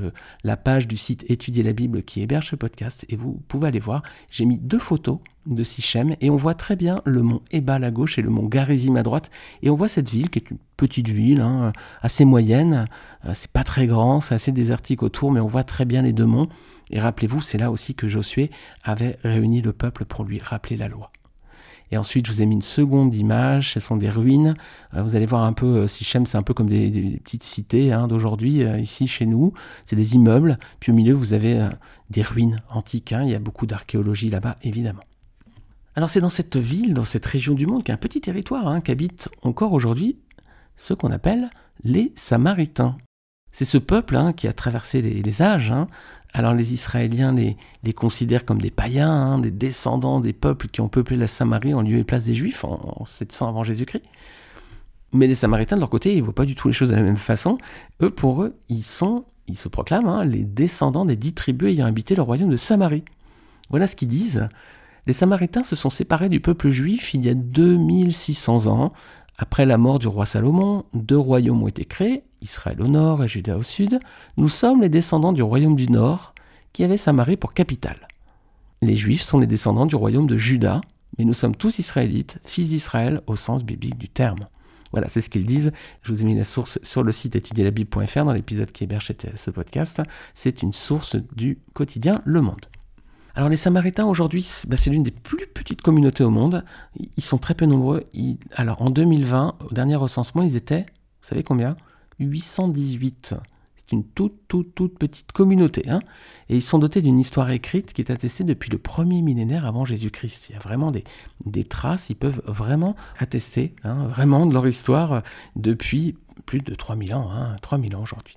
la 0.44 0.56
page 0.56 0.88
du 0.88 0.96
site 0.96 1.24
Étudier 1.28 1.62
la 1.62 1.72
Bible 1.72 2.02
qui 2.02 2.22
héberge 2.22 2.48
ce 2.48 2.56
podcast 2.56 3.04
et 3.08 3.16
vous 3.16 3.40
pouvez 3.48 3.68
aller 3.68 3.78
voir. 3.78 4.02
J'ai 4.30 4.44
mis 4.44 4.58
deux 4.58 4.78
photos 4.78 5.18
de 5.46 5.62
Sichem 5.62 6.14
et 6.20 6.30
on 6.30 6.36
voit 6.36 6.54
très 6.54 6.76
bien 6.76 7.02
le 7.04 7.22
mont 7.22 7.42
Ebal 7.50 7.84
à 7.84 7.90
gauche 7.90 8.18
et 8.18 8.22
le 8.22 8.30
mont 8.30 8.46
Garizim 8.46 8.96
à 8.96 9.02
droite. 9.02 9.30
Et 9.62 9.70
on 9.70 9.76
voit 9.76 9.88
cette 9.88 10.10
ville 10.10 10.30
qui 10.30 10.38
est 10.38 10.50
une 10.50 10.58
petite 10.76 11.08
ville, 11.08 11.40
hein, 11.40 11.72
assez 12.02 12.24
moyenne. 12.24 12.86
Euh, 13.24 13.32
c'est 13.34 13.50
pas 13.50 13.64
très 13.64 13.86
grand, 13.86 14.20
c'est 14.20 14.34
assez 14.34 14.52
désertique 14.52 15.02
autour, 15.02 15.32
mais 15.32 15.40
on 15.40 15.48
voit 15.48 15.64
très 15.64 15.84
bien 15.84 16.02
les 16.02 16.12
deux 16.12 16.26
monts. 16.26 16.46
Et 16.90 17.00
rappelez-vous, 17.00 17.40
c'est 17.40 17.58
là 17.58 17.70
aussi 17.70 17.94
que 17.94 18.08
Josué 18.08 18.50
avait 18.82 19.18
réuni 19.22 19.60
le 19.60 19.72
peuple 19.72 20.04
pour 20.04 20.24
lui 20.24 20.40
rappeler 20.40 20.76
la 20.76 20.88
loi. 20.88 21.10
Et 21.90 21.96
ensuite, 21.96 22.26
je 22.26 22.32
vous 22.32 22.42
ai 22.42 22.46
mis 22.46 22.54
une 22.54 22.62
seconde 22.62 23.14
image, 23.14 23.72
ce 23.72 23.80
sont 23.80 23.96
des 23.96 24.10
ruines. 24.10 24.54
Euh, 24.94 25.02
vous 25.02 25.16
allez 25.16 25.26
voir 25.26 25.44
un 25.44 25.52
peu, 25.52 25.66
euh, 25.66 25.86
Sichem, 25.86 26.26
c'est 26.26 26.36
un 26.36 26.42
peu 26.42 26.54
comme 26.54 26.68
des, 26.68 27.18
petites 27.24 27.42
cités 27.42 27.92
hein, 27.92 28.08
d'aujourd'hui, 28.08 28.62
euh, 28.62 28.78
ici 28.78 29.06
chez 29.06 29.26
nous. 29.26 29.52
C'est 29.84 29.96
des 29.96 30.14
immeubles. 30.14 30.58
Puis 30.80 30.92
au 30.92 30.94
milieu, 30.94 31.14
vous 31.14 31.32
avez 31.32 31.68
des 32.10 32.22
ruines 32.22 32.58
antiques. 32.70 33.12
Hein. 33.12 33.22
Il 33.24 33.30
y 33.30 33.34
a 33.34 33.38
beaucoup 33.38 33.66
d'archéologie 33.66 34.30
là-bas, 34.30 34.56
évidemment. 34.62 35.02
Alors 35.94 36.10
c'est 36.10 36.20
dans 36.20 36.28
cette 36.28 36.56
ville, 36.56 36.94
dans 36.94 37.04
cette 37.04 37.26
région 37.26 37.54
du 37.54 37.66
monde, 37.66 37.82
qu'un 37.82 37.96
petit 37.96 38.20
territoire 38.20 38.68
hein, 38.68 38.80
qu'habitent 38.80 39.28
encore 39.42 39.72
aujourd'hui 39.72 40.16
ce 40.76 40.94
qu'on 40.94 41.10
appelle 41.10 41.50
les 41.82 42.12
Samaritains. 42.14 42.96
C'est 43.52 43.64
ce 43.64 43.78
peuple 43.78 44.16
hein, 44.16 44.32
qui 44.32 44.46
a 44.46 44.52
traversé 44.52 45.02
les, 45.02 45.42
âges. 45.42 45.70
Hein. 45.70 45.88
Alors 46.32 46.54
les 46.54 46.74
Israéliens 46.74 47.32
les, 47.32 47.92
considèrent 47.92 48.44
comme 48.44 48.60
des 48.60 48.70
païens, 48.70 49.10
hein, 49.10 49.38
des 49.38 49.50
descendants 49.50 50.20
des 50.20 50.32
peuples 50.32 50.68
qui 50.68 50.80
ont 50.80 50.88
peuplé 50.88 51.16
la 51.16 51.26
Samarie 51.26 51.74
en 51.74 51.82
lieu 51.82 51.98
et 51.98 52.04
place 52.04 52.24
des 52.24 52.34
Juifs 52.34 52.64
en, 52.64 53.04
700 53.04 53.48
avant 53.48 53.64
Jésus-Christ. 53.64 54.04
Mais 55.12 55.26
les 55.26 55.34
Samaritains, 55.34 55.76
de 55.76 55.80
leur 55.80 55.90
côté, 55.90 56.12
ils 56.12 56.18
ne 56.18 56.24
voient 56.24 56.34
pas 56.34 56.44
du 56.44 56.54
tout 56.54 56.68
les 56.68 56.74
choses 56.74 56.90
de 56.90 56.94
la 56.94 57.02
même 57.02 57.16
façon. 57.16 57.56
Eux, 58.02 58.10
pour 58.10 58.42
eux, 58.42 58.58
ils 58.68 58.82
sont, 58.82 59.24
ils 59.46 59.56
se 59.56 59.68
proclament 59.68 60.22
les 60.22 60.44
descendants 60.44 61.06
des 61.06 61.16
dix 61.16 61.32
tribus 61.32 61.70
ayant 61.70 61.86
habité 61.86 62.14
le 62.14 62.22
royaume 62.22 62.50
de 62.50 62.58
Samarie. 62.58 63.04
Voilà 63.70 63.86
ce 63.86 63.96
qu'ils 63.96 64.08
disent. 64.08 64.46
Les 65.06 65.14
Samaritains 65.14 65.62
se 65.62 65.74
sont 65.74 65.88
séparés 65.88 66.28
du 66.28 66.40
peuple 66.40 66.68
juif 66.68 67.14
il 67.14 67.24
y 67.24 67.30
a 67.30 67.34
2600 67.34 68.66
ans. 68.66 68.90
Après 69.38 69.64
la 69.64 69.78
mort 69.78 69.98
du 69.98 70.08
roi 70.08 70.26
Salomon, 70.26 70.84
deux 70.92 71.16
royaumes 71.16 71.62
ont 71.62 71.68
été 71.68 71.86
créés, 71.86 72.24
Israël 72.42 72.80
au 72.80 72.88
nord 72.88 73.22
et 73.24 73.28
Juda 73.28 73.56
au 73.56 73.62
sud. 73.62 73.98
Nous 74.36 74.48
sommes 74.48 74.80
les 74.80 74.88
descendants 74.88 75.32
du 75.32 75.42
royaume 75.42 75.76
du 75.76 75.88
nord, 75.88 76.34
qui 76.72 76.84
avait 76.84 76.96
Samarie 76.96 77.36
pour 77.36 77.54
capitale. 77.54 78.08
Les 78.82 78.96
Juifs 78.96 79.22
sont 79.22 79.38
les 79.38 79.46
descendants 79.46 79.86
du 79.86 79.96
royaume 79.96 80.26
de 80.26 80.36
Juda, 80.36 80.80
mais 81.18 81.24
nous 81.24 81.34
sommes 81.34 81.56
tous 81.56 81.78
Israélites, 81.78 82.38
fils 82.44 82.68
d'Israël 82.68 83.22
au 83.26 83.36
sens 83.36 83.64
biblique 83.64 83.98
du 83.98 84.08
terme. 84.08 84.40
Voilà, 84.92 85.08
c'est 85.08 85.20
ce 85.20 85.28
qu'ils 85.28 85.44
disent. 85.44 85.72
Je 86.02 86.12
vous 86.12 86.22
ai 86.22 86.24
mis 86.24 86.34
la 86.34 86.44
source 86.44 86.78
sur 86.82 87.02
le 87.02 87.12
site 87.12 87.36
étudierlabible.fr 87.36 88.24
dans 88.24 88.32
l'épisode 88.32 88.72
qui 88.72 88.84
héberge 88.84 89.12
ce 89.34 89.50
podcast. 89.50 90.02
C'est 90.34 90.62
une 90.62 90.72
source 90.72 91.16
du 91.34 91.58
quotidien 91.74 92.22
Le 92.24 92.40
Monde. 92.40 92.66
Alors 93.34 93.48
les 93.48 93.56
Samaritains 93.56 94.06
aujourd'hui, 94.06 94.44
bah, 94.66 94.76
c'est 94.76 94.90
l'une 94.90 95.02
des 95.02 95.12
plus 95.12 95.46
petites 95.46 95.82
communautés 95.82 96.24
au 96.24 96.30
monde. 96.30 96.64
Ils 97.16 97.22
sont 97.22 97.38
très 97.38 97.54
peu 97.54 97.66
nombreux. 97.66 98.04
alors 98.56 98.82
en 98.82 98.90
2020, 98.90 99.58
au 99.68 99.74
dernier 99.74 99.96
recensement, 99.96 100.42
ils 100.42 100.56
étaient, 100.56 100.86
vous 101.20 101.28
savez 101.28 101.44
combien? 101.44 101.76
818. 102.20 103.34
C'est 103.76 103.92
une 103.92 104.04
toute, 104.04 104.34
toute, 104.48 104.74
toute 104.74 104.98
petite 104.98 105.32
communauté. 105.32 105.88
Hein. 105.88 106.00
et 106.48 106.56
ils 106.56 106.62
sont 106.62 106.78
dotés 106.78 107.00
d'une 107.00 107.18
histoire 107.18 107.50
écrite 107.50 107.92
qui 107.92 108.02
est 108.02 108.10
attestée 108.10 108.44
depuis 108.44 108.70
le 108.70 108.78
premier 108.78 109.22
millénaire 109.22 109.66
avant 109.66 109.84
Jésus-Christ. 109.84 110.50
Il 110.50 110.52
y 110.52 110.56
a 110.56 110.58
vraiment 110.58 110.92
des, 110.92 111.64
traces, 111.64 112.10
ils 112.10 112.16
peuvent 112.16 112.42
vraiment 112.46 112.96
attester 113.18 113.74
hein, 113.84 114.06
vraiment 114.06 114.46
de 114.46 114.52
leur 114.52 114.66
histoire 114.66 115.22
depuis 115.56 116.16
plus 116.44 116.60
de 116.60 116.74
3000 116.74 117.14
ans, 117.14 117.30
hein, 117.30 117.56
3000 117.62 117.96
ans 117.96 118.02
aujourd'hui. 118.02 118.36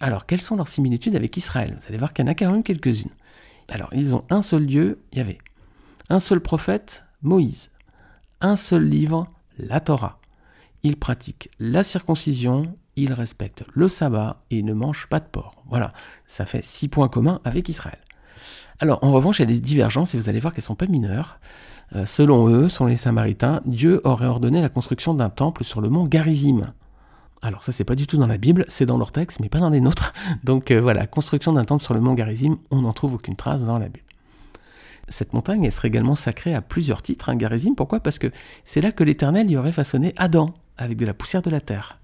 Alors, 0.00 0.26
quelles 0.26 0.40
sont 0.40 0.56
leurs 0.56 0.68
similitudes 0.68 1.16
avec 1.16 1.36
Israël? 1.36 1.76
Vous 1.80 1.86
allez 1.88 1.98
voir 1.98 2.12
qu'il 2.12 2.24
y 2.24 2.28
en 2.28 2.30
a 2.30 2.34
quand 2.34 2.50
même 2.50 2.62
quelques-unes. 2.62 3.10
Alors, 3.68 3.88
ils 3.92 4.14
ont 4.14 4.24
un 4.30 4.42
seul 4.42 4.66
Dieu, 4.66 5.00
il 5.12 5.18
y 5.18 5.20
avait 5.20 5.38
un 6.10 6.18
seul 6.18 6.40
prophète, 6.40 7.04
Moïse, 7.22 7.70
un 8.40 8.56
seul 8.56 8.84
livre, 8.84 9.24
la 9.58 9.80
Torah. 9.80 10.20
Ils 10.82 10.98
pratiquent 10.98 11.50
la 11.58 11.82
circoncision, 11.82 12.76
ils 12.96 13.12
respectent 13.12 13.64
le 13.72 13.88
sabbat 13.88 14.42
et 14.50 14.62
ne 14.62 14.72
mangent 14.72 15.06
pas 15.08 15.20
de 15.20 15.26
porc. 15.26 15.62
Voilà, 15.68 15.92
ça 16.26 16.46
fait 16.46 16.64
six 16.64 16.88
points 16.88 17.08
communs 17.08 17.40
avec 17.44 17.68
Israël. 17.68 17.98
Alors, 18.80 19.02
en 19.02 19.12
revanche, 19.12 19.38
il 19.38 19.42
y 19.42 19.44
a 19.44 19.54
des 19.54 19.60
divergences 19.60 20.14
et 20.14 20.18
vous 20.18 20.28
allez 20.28 20.40
voir 20.40 20.52
qu'elles 20.52 20.62
ne 20.62 20.66
sont 20.66 20.74
pas 20.74 20.86
mineures. 20.86 21.38
Euh, 21.94 22.06
selon 22.06 22.48
eux, 22.48 22.68
selon 22.68 22.88
les 22.88 22.96
Samaritains, 22.96 23.60
Dieu 23.66 24.00
aurait 24.04 24.26
ordonné 24.26 24.60
la 24.60 24.68
construction 24.68 25.14
d'un 25.14 25.28
temple 25.28 25.64
sur 25.64 25.80
le 25.80 25.88
mont 25.88 26.06
Garizim. 26.06 26.72
Alors 27.42 27.62
ça, 27.62 27.72
c'est 27.72 27.84
pas 27.84 27.94
du 27.94 28.06
tout 28.06 28.16
dans 28.16 28.26
la 28.26 28.38
Bible, 28.38 28.64
c'est 28.68 28.86
dans 28.86 28.96
leur 28.96 29.12
texte, 29.12 29.38
mais 29.40 29.48
pas 29.48 29.60
dans 29.60 29.70
les 29.70 29.80
nôtres. 29.80 30.12
Donc 30.44 30.70
euh, 30.70 30.80
voilà, 30.80 31.06
construction 31.06 31.52
d'un 31.52 31.64
temple 31.64 31.84
sur 31.84 31.94
le 31.94 32.00
mont 32.00 32.14
Garizim, 32.14 32.56
on 32.70 32.82
n'en 32.82 32.92
trouve 32.92 33.14
aucune 33.14 33.36
trace 33.36 33.62
dans 33.62 33.78
la 33.78 33.86
Bible. 33.86 34.00
Cette 35.08 35.34
montagne, 35.34 35.64
elle 35.64 35.72
serait 35.72 35.88
également 35.88 36.14
sacrée 36.14 36.54
à 36.54 36.62
plusieurs 36.62 37.02
titres, 37.02 37.28
hein, 37.28 37.36
Garizim. 37.36 37.74
Pourquoi? 37.74 38.00
Parce 38.00 38.18
que 38.18 38.30
c'est 38.64 38.80
là 38.80 38.90
que 38.90 39.04
l'Éternel 39.04 39.50
y 39.50 39.56
aurait 39.56 39.72
façonné 39.72 40.14
Adam, 40.16 40.46
avec 40.78 40.96
de 40.96 41.04
la 41.04 41.12
poussière 41.12 41.42
de 41.42 41.50
la 41.50 41.60
terre. 41.60 41.98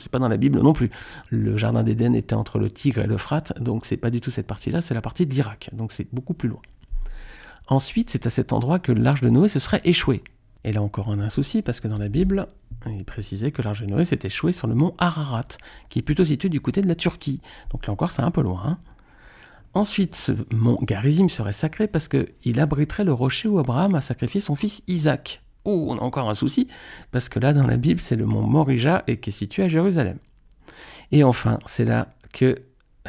C'est 0.00 0.10
pas 0.10 0.18
dans 0.18 0.28
la 0.28 0.36
Bible 0.36 0.60
non 0.60 0.72
plus. 0.72 0.90
Le 1.30 1.56
jardin 1.56 1.82
d'Éden 1.82 2.14
était 2.14 2.34
entre 2.34 2.58
le 2.58 2.70
Tigre 2.70 3.02
et 3.02 3.06
l'Euphrate, 3.06 3.60
donc 3.60 3.86
c'est 3.86 3.96
pas 3.96 4.10
du 4.10 4.20
tout 4.20 4.30
cette 4.30 4.46
partie-là, 4.46 4.80
c'est 4.80 4.94
la 4.94 5.02
partie 5.02 5.26
d'Irak, 5.26 5.70
donc 5.72 5.92
c'est 5.92 6.06
beaucoup 6.12 6.34
plus 6.34 6.48
loin. 6.48 6.62
Ensuite, 7.68 8.10
c'est 8.10 8.26
à 8.26 8.30
cet 8.30 8.52
endroit 8.52 8.78
que 8.78 8.92
l'arche 8.92 9.22
de 9.22 9.30
Noé 9.30 9.48
se 9.48 9.58
serait 9.58 9.80
échouée. 9.84 10.22
Et 10.64 10.72
là 10.72 10.82
encore, 10.82 11.08
on 11.08 11.18
a 11.18 11.24
un 11.24 11.30
souci, 11.30 11.62
parce 11.62 11.80
que 11.80 11.88
dans 11.88 11.98
la 11.98 12.08
Bible, 12.08 12.46
il 12.86 13.04
précisait 13.04 13.52
que 13.52 13.62
l'arche 13.62 13.82
de 13.82 13.86
Noé 13.86 14.04
s'était 14.04 14.28
échouée 14.28 14.52
sur 14.52 14.66
le 14.66 14.74
mont 14.74 14.94
Ararat, 14.98 15.48
qui 15.88 15.98
est 15.98 16.02
plutôt 16.02 16.24
situé 16.24 16.48
du 16.48 16.60
côté 16.60 16.80
de 16.80 16.88
la 16.88 16.94
Turquie. 16.94 17.40
Donc 17.70 17.86
là 17.86 17.92
encore, 17.92 18.10
c'est 18.10 18.22
un 18.22 18.30
peu 18.30 18.42
loin. 18.42 18.62
Hein. 18.64 18.78
Ensuite, 19.74 20.14
ce 20.14 20.32
mont 20.52 20.78
Garizim 20.82 21.28
serait 21.28 21.52
sacré 21.52 21.88
parce 21.88 22.08
qu'il 22.08 22.60
abriterait 22.60 23.04
le 23.04 23.12
rocher 23.12 23.48
où 23.48 23.58
Abraham 23.58 23.94
a 23.94 24.00
sacrifié 24.00 24.40
son 24.40 24.54
fils 24.54 24.82
Isaac. 24.86 25.43
Oh, 25.64 25.86
on 25.90 25.98
a 25.98 26.02
encore 26.02 26.28
un 26.28 26.34
souci, 26.34 26.68
parce 27.10 27.28
que 27.28 27.38
là, 27.38 27.52
dans 27.52 27.66
la 27.66 27.76
Bible, 27.76 28.00
c'est 28.00 28.16
le 28.16 28.26
mont 28.26 28.42
Morija 28.42 29.04
et 29.06 29.18
qui 29.18 29.30
est 29.30 29.32
situé 29.32 29.62
à 29.62 29.68
Jérusalem. 29.68 30.18
Et 31.12 31.24
enfin, 31.24 31.58
c'est 31.66 31.84
là 31.84 32.08
que 32.32 32.56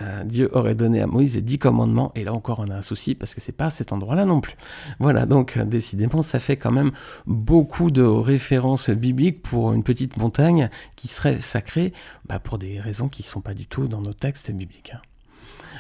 euh, 0.02 0.24
Dieu 0.26 0.50
aurait 0.52 0.76
donné 0.76 1.02
à 1.02 1.08
Moïse 1.08 1.36
les 1.36 1.42
dix 1.42 1.58
commandements, 1.58 2.12
et 2.16 2.26
là 2.26 2.34
encore 2.34 2.60
on 2.60 2.70
a 2.70 2.76
un 2.76 2.82
souci 2.82 3.16
parce 3.16 3.34
que 3.34 3.40
c'est 3.40 3.54
pas 3.54 3.70
cet 3.70 3.94
endroit-là 3.94 4.26
non 4.26 4.42
plus. 4.42 4.56
Voilà, 5.00 5.26
donc 5.26 5.56
euh, 5.56 5.64
décidément 5.64 6.22
ça 6.22 6.40
fait 6.40 6.58
quand 6.58 6.72
même 6.72 6.92
beaucoup 7.26 7.92
de 7.92 8.02
références 8.04 8.90
bibliques 8.90 9.42
pour 9.42 9.72
une 9.72 9.84
petite 9.84 10.18
montagne 10.18 10.70
qui 10.98 11.08
serait 11.08 11.40
sacrée 11.40 11.94
bah, 12.26 12.40
pour 12.40 12.58
des 12.58 12.82
raisons 12.82 13.08
qui 13.08 13.22
ne 13.22 13.28
sont 13.28 13.42
pas 13.42 13.54
du 13.54 13.68
tout 13.68 13.88
dans 13.88 14.02
nos 14.02 14.14
textes 14.14 14.52
bibliques. 14.52 14.92
Hein. 14.94 15.02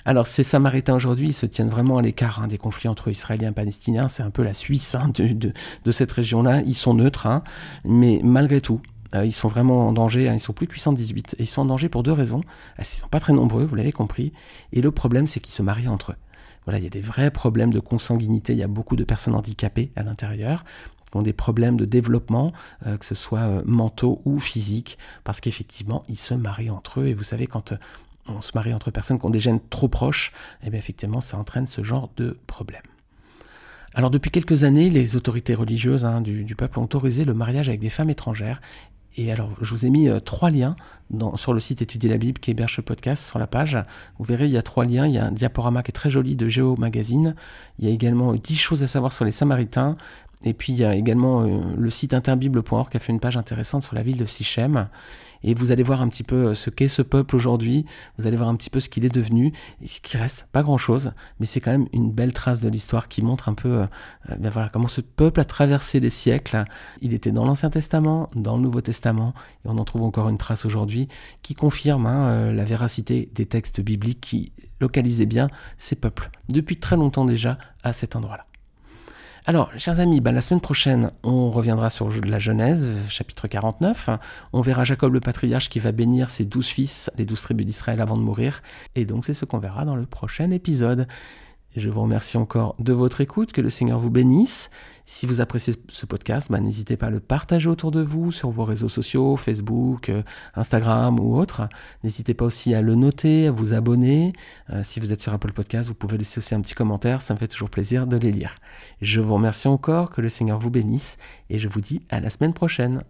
Alors 0.05 0.27
ces 0.27 0.43
Samaritains 0.43 0.95
aujourd'hui, 0.95 1.33
se 1.33 1.45
tiennent 1.45 1.69
vraiment 1.69 1.97
à 1.97 2.01
l'écart 2.01 2.41
hein, 2.41 2.47
des 2.47 2.57
conflits 2.57 2.89
entre 2.89 3.09
Israéliens 3.09 3.49
et 3.49 3.53
Palestiniens, 3.53 4.07
c'est 4.07 4.23
un 4.23 4.29
peu 4.29 4.43
la 4.43 4.53
Suisse 4.53 4.95
hein, 4.95 5.11
de, 5.13 5.91
cette 5.91 6.11
région-là, 6.11 6.61
ils 6.61 6.75
sont 6.75 6.93
neutres, 6.93 7.27
mais 7.83 8.21
malgré 8.23 8.61
tout, 8.61 8.81
euh, 9.15 9.25
ils 9.25 9.31
sont 9.31 9.47
vraiment 9.47 9.88
en 9.88 9.93
danger, 9.93 10.29
hein, 10.29 10.33
ils 10.33 10.39
sont 10.39 10.53
plus 10.53 10.67
que 10.67 10.73
818. 10.73 11.35
Et 11.39 11.43
ils 11.43 11.47
sont 11.47 11.61
en 11.61 11.65
danger 11.65 11.89
pour 11.89 12.03
deux 12.03 12.11
raisons. 12.11 12.41
Ah, 12.77 12.81
ils 12.81 12.85
sont 12.85 13.07
pas 13.07 13.19
très 13.19 13.33
nombreux, 13.33 13.65
vous 13.65 13.75
l'avez 13.75 13.91
compris. 13.91 14.33
Et 14.73 14.81
le 14.81 14.91
problème, 14.91 15.27
c'est 15.27 15.39
qu'ils 15.39 15.53
se 15.53 15.61
marient 15.61 15.88
entre 15.88 16.11
eux. 16.11 16.15
Voilà, 16.65 16.79
il 16.79 16.83
y 16.83 16.88
a 16.88 16.89
des 16.89 17.01
vrais 17.01 17.31
problèmes 17.31 17.71
de 17.71 17.79
consanguinité. 17.79 18.53
Il 18.53 18.59
y 18.59 18.63
a 18.63 18.67
beaucoup 18.67 18.95
de 18.95 19.03
personnes 19.03 19.35
handicapées 19.35 19.91
à 19.95 20.03
l'intérieur 20.03 20.63
qui 21.11 21.17
ont 21.17 21.21
des 21.21 21.33
problèmes 21.33 21.77
de 21.77 21.85
développement, 21.85 22.51
euh, 22.88 22.97
que 22.97 23.05
ce 23.05 23.15
soit 23.15 23.41
euh, 23.41 23.61
mentaux 23.65 24.21
ou 24.25 24.39
physiques, 24.39 24.97
parce 25.23 25.39
qu'effectivement, 25.39 26.03
ils 26.09 26.17
se 26.17 26.33
marient 26.33 26.71
entre 26.71 27.01
eux. 27.01 27.07
Et 27.07 27.13
vous 27.13 27.23
savez, 27.23 27.45
quand 27.45 27.73
on 28.27 28.41
se 28.41 28.51
marie 28.55 28.73
entre 28.73 28.91
personnes 28.91 29.19
qui 29.19 29.25
ont 29.25 29.29
des 29.29 29.39
gènes 29.39 29.59
trop 29.69 29.88
proches, 29.88 30.31
eh 30.63 30.69
bien 30.69 30.79
effectivement, 30.79 31.21
ça 31.21 31.38
entraîne 31.38 31.67
ce 31.67 31.83
genre 31.83 32.09
de 32.17 32.38
problème. 32.47 32.81
Alors 33.93 34.09
depuis 34.09 34.31
quelques 34.31 34.65
années, 34.65 34.89
les 34.89 35.15
autorités 35.15 35.55
religieuses 35.55 36.03
hein, 36.03 36.19
du, 36.21 36.55
peuple 36.55 36.79
ont 36.79 36.83
autorisé 36.83 37.23
le 37.23 37.33
mariage 37.33 37.69
avec 37.69 37.79
des 37.79 37.89
femmes 37.89 38.09
étrangères 38.09 38.59
et 39.17 39.31
alors, 39.31 39.49
je 39.61 39.69
vous 39.71 39.85
ai 39.85 39.89
mis 39.89 40.09
euh, 40.09 40.19
trois 40.19 40.49
liens 40.49 40.75
sur 41.35 41.53
le 41.53 41.59
site 41.59 41.81
Étudier 41.81 42.09
la 42.09 42.17
Bible 42.17 42.39
qui 42.39 42.51
héberge 42.51 42.75
ce 42.75 42.81
podcast 42.81 43.25
sur 43.25 43.39
la 43.39 43.47
page. 43.47 43.77
Vous 44.19 44.25
verrez, 44.25 44.45
il 44.45 44.51
y 44.51 44.57
a 44.57 44.61
trois 44.61 44.83
liens. 44.83 45.07
Il 45.07 45.13
y 45.13 45.17
a 45.17 45.25
un 45.25 45.31
diaporama 45.31 45.83
qui 45.83 45.91
est 45.91 45.93
très 45.93 46.09
joli 46.09 46.35
de 46.35 46.49
Géo 46.49 46.75
Magazine. 46.75 47.33
Il 47.79 47.85
y 47.85 47.88
a 47.88 47.91
également 47.91 48.33
dix 48.33 48.57
choses 48.57 48.83
à 48.83 48.88
savoir 48.88 49.13
sur 49.13 49.23
les 49.23 49.31
Samaritains. 49.31 49.93
Et 50.43 50.54
puis, 50.54 50.74
il 50.74 50.80
y 50.80 50.86
a 50.86 50.95
également 50.95 51.43
euh, 51.43 51.60
le 51.78 51.89
site 51.89 52.13
interbible.org 52.13 52.89
qui 52.89 52.98
a 52.98 53.00
fait 53.00 53.13
une 53.13 53.19
page 53.19 53.38
intéressante 53.38 53.84
sur 53.84 53.95
la 53.95 54.04
ville 54.04 54.17
de 54.17 54.26
Sichem. 54.26 54.89
Et 55.43 55.54
vous 55.54 55.71
allez 55.71 55.84
voir 55.84 56.02
un 56.02 56.10
petit 56.10 56.24
peu 56.24 56.48
euh, 56.48 56.56
ce 56.56 56.69
qu'est 56.69 56.88
ce 56.88 57.02
peuple 57.02 57.36
aujourd'hui, 57.36 57.86
vous 58.17 58.28
allez 58.28 58.36
voir 58.36 58.50
un 58.50 58.56
petit 58.56 58.69
peu 58.69 58.80
ce 58.80 58.89
qu'il 58.89 59.06
est 59.06 59.13
devenu, 59.13 59.54
et 59.82 59.88
ce 59.88 60.02
qui 60.02 60.17
reste 60.17 60.48
pas 60.52 60.63
grand-chose, 60.63 61.13
mais 61.39 61.45
c'est 61.45 61.60
quand 61.60 61.71
même 61.71 61.88
une 61.93 62.12
belle 62.12 62.34
trace 62.34 62.62
de 62.62 62.69
l'histoire 62.69 63.08
qui 63.08 63.21
montre 63.21 63.48
un 63.48 63.54
peu 63.54 63.82
euh, 63.82 63.86
ben 64.39 64.50
voilà, 64.50 64.69
comment 64.69 64.88
ce 64.88 65.02
peuple 65.02 65.39
a 65.39 65.45
traversé 65.45 66.00
les 66.00 66.10
siècles. 66.10 66.65
Il 67.02 67.13
était 67.13 67.32
dans 67.32 67.45
l'Ancien 67.45 67.69
Testament, 67.69 68.30
dans 68.36 68.58
le 68.58 68.63
Nouveau 68.63 68.82
Testament, 68.82 69.34
et 69.65 69.67
on 69.67 69.78
en 69.78 69.86
trouve 69.86 70.04
encore 70.04 70.30
une 70.30 70.38
trace 70.38 70.65
aujourd'hui 70.65 71.08
qui 71.43 71.54
confirme 71.54 72.08
hein, 72.08 72.52
la 72.52 72.63
véracité 72.63 73.30
des 73.34 73.45
textes 73.45 73.82
bibliques 73.82 74.21
qui 74.21 74.52
localisaient 74.82 75.26
bien 75.26 75.48
ces 75.78 75.95
peuples. 75.95 76.30
Depuis 76.50 76.78
très 76.78 76.95
longtemps 76.95 77.26
déjà 77.26 77.58
à 77.84 77.93
cet 77.93 78.15
endroit-là. 78.15 78.45
Alors, 79.47 79.69
chers 79.77 79.99
amis, 79.99 80.21
bah, 80.21 80.31
la 80.31 80.41
semaine 80.41 80.60
prochaine, 80.60 81.12
on 81.21 81.51
reviendra 81.51 81.91
sur 81.91 82.10
la 82.10 82.39
Genèse, 82.39 82.89
chapitre 83.10 83.47
49. 83.47 84.10
On 84.53 84.62
verra 84.62 84.84
Jacob 84.86 85.13
le 85.13 85.19
patriarche 85.19 85.69
qui 85.69 85.77
va 85.77 85.91
bénir 85.91 86.31
ses 86.31 86.45
douze 86.45 86.65
fils, 86.65 87.12
les 87.15 87.25
douze 87.25 87.43
tribus 87.43 87.67
d'Israël 87.67 88.01
avant 88.01 88.17
de 88.17 88.23
mourir. 88.23 88.63
Et 88.95 89.05
donc, 89.05 89.23
c'est 89.23 89.36
ce 89.36 89.45
qu'on 89.45 89.60
verra 89.60 89.86
dans 89.86 89.95
le 89.95 90.08
prochain 90.08 90.49
épisode. 90.49 91.08
Je 91.75 91.89
vous 91.89 92.01
remercie 92.01 92.38
encore 92.38 92.75
de 92.79 92.93
votre 92.93 93.19
écoute, 93.19 93.51
que 93.51 93.59
le 93.59 93.69
Seigneur 93.69 93.99
vous 93.99 94.09
bénisse. 94.09 94.69
Si 95.03 95.25
vous 95.25 95.41
appréciez 95.41 95.73
ce 95.89 96.05
podcast, 96.05 96.49
bah, 96.49 96.61
n'hésitez 96.61 96.95
pas 96.95 97.07
à 97.07 97.09
le 97.09 97.19
partager 97.19 97.67
autour 97.67 97.91
de 97.91 98.01
vous 98.01 98.31
sur 98.31 98.49
vos 98.49 98.63
réseaux 98.63 98.88
sociaux, 98.88 99.35
Facebook, 99.35 100.07
euh, 100.07 100.23
Instagram 100.55 101.19
ou 101.19 101.35
autres. 101.35 101.67
N'hésitez 102.03 102.33
pas 102.33 102.45
aussi 102.45 102.73
à 102.73 102.81
le 102.81 102.95
noter, 102.95 103.47
à 103.47 103.51
vous 103.51 103.73
abonner. 103.73 104.31
Euh, 104.69 104.83
si 104.83 105.01
vous 105.01 105.11
êtes 105.11 105.19
sur 105.19 105.33
Apple 105.33 105.51
Podcast, 105.51 105.89
vous 105.89 105.95
pouvez 105.95 106.17
laisser 106.17 106.38
aussi 106.38 106.55
un 106.55 106.61
petit 106.61 106.75
commentaire, 106.75 107.21
ça 107.21 107.33
me 107.33 107.39
fait 107.39 107.47
toujours 107.49 107.69
plaisir 107.69 108.07
de 108.07 108.15
les 108.15 108.31
lire. 108.31 108.55
Je 109.01 109.19
vous 109.19 109.33
remercie 109.33 109.67
encore, 109.67 110.11
que 110.11 110.21
le 110.21 110.29
Seigneur 110.29 110.59
vous 110.59 110.69
bénisse 110.69 111.17
et 111.49 111.57
je 111.57 111.67
vous 111.67 111.81
dis 111.81 112.03
à 112.09 112.21
la 112.21 112.29
semaine 112.29 112.53
prochaine. 112.53 113.03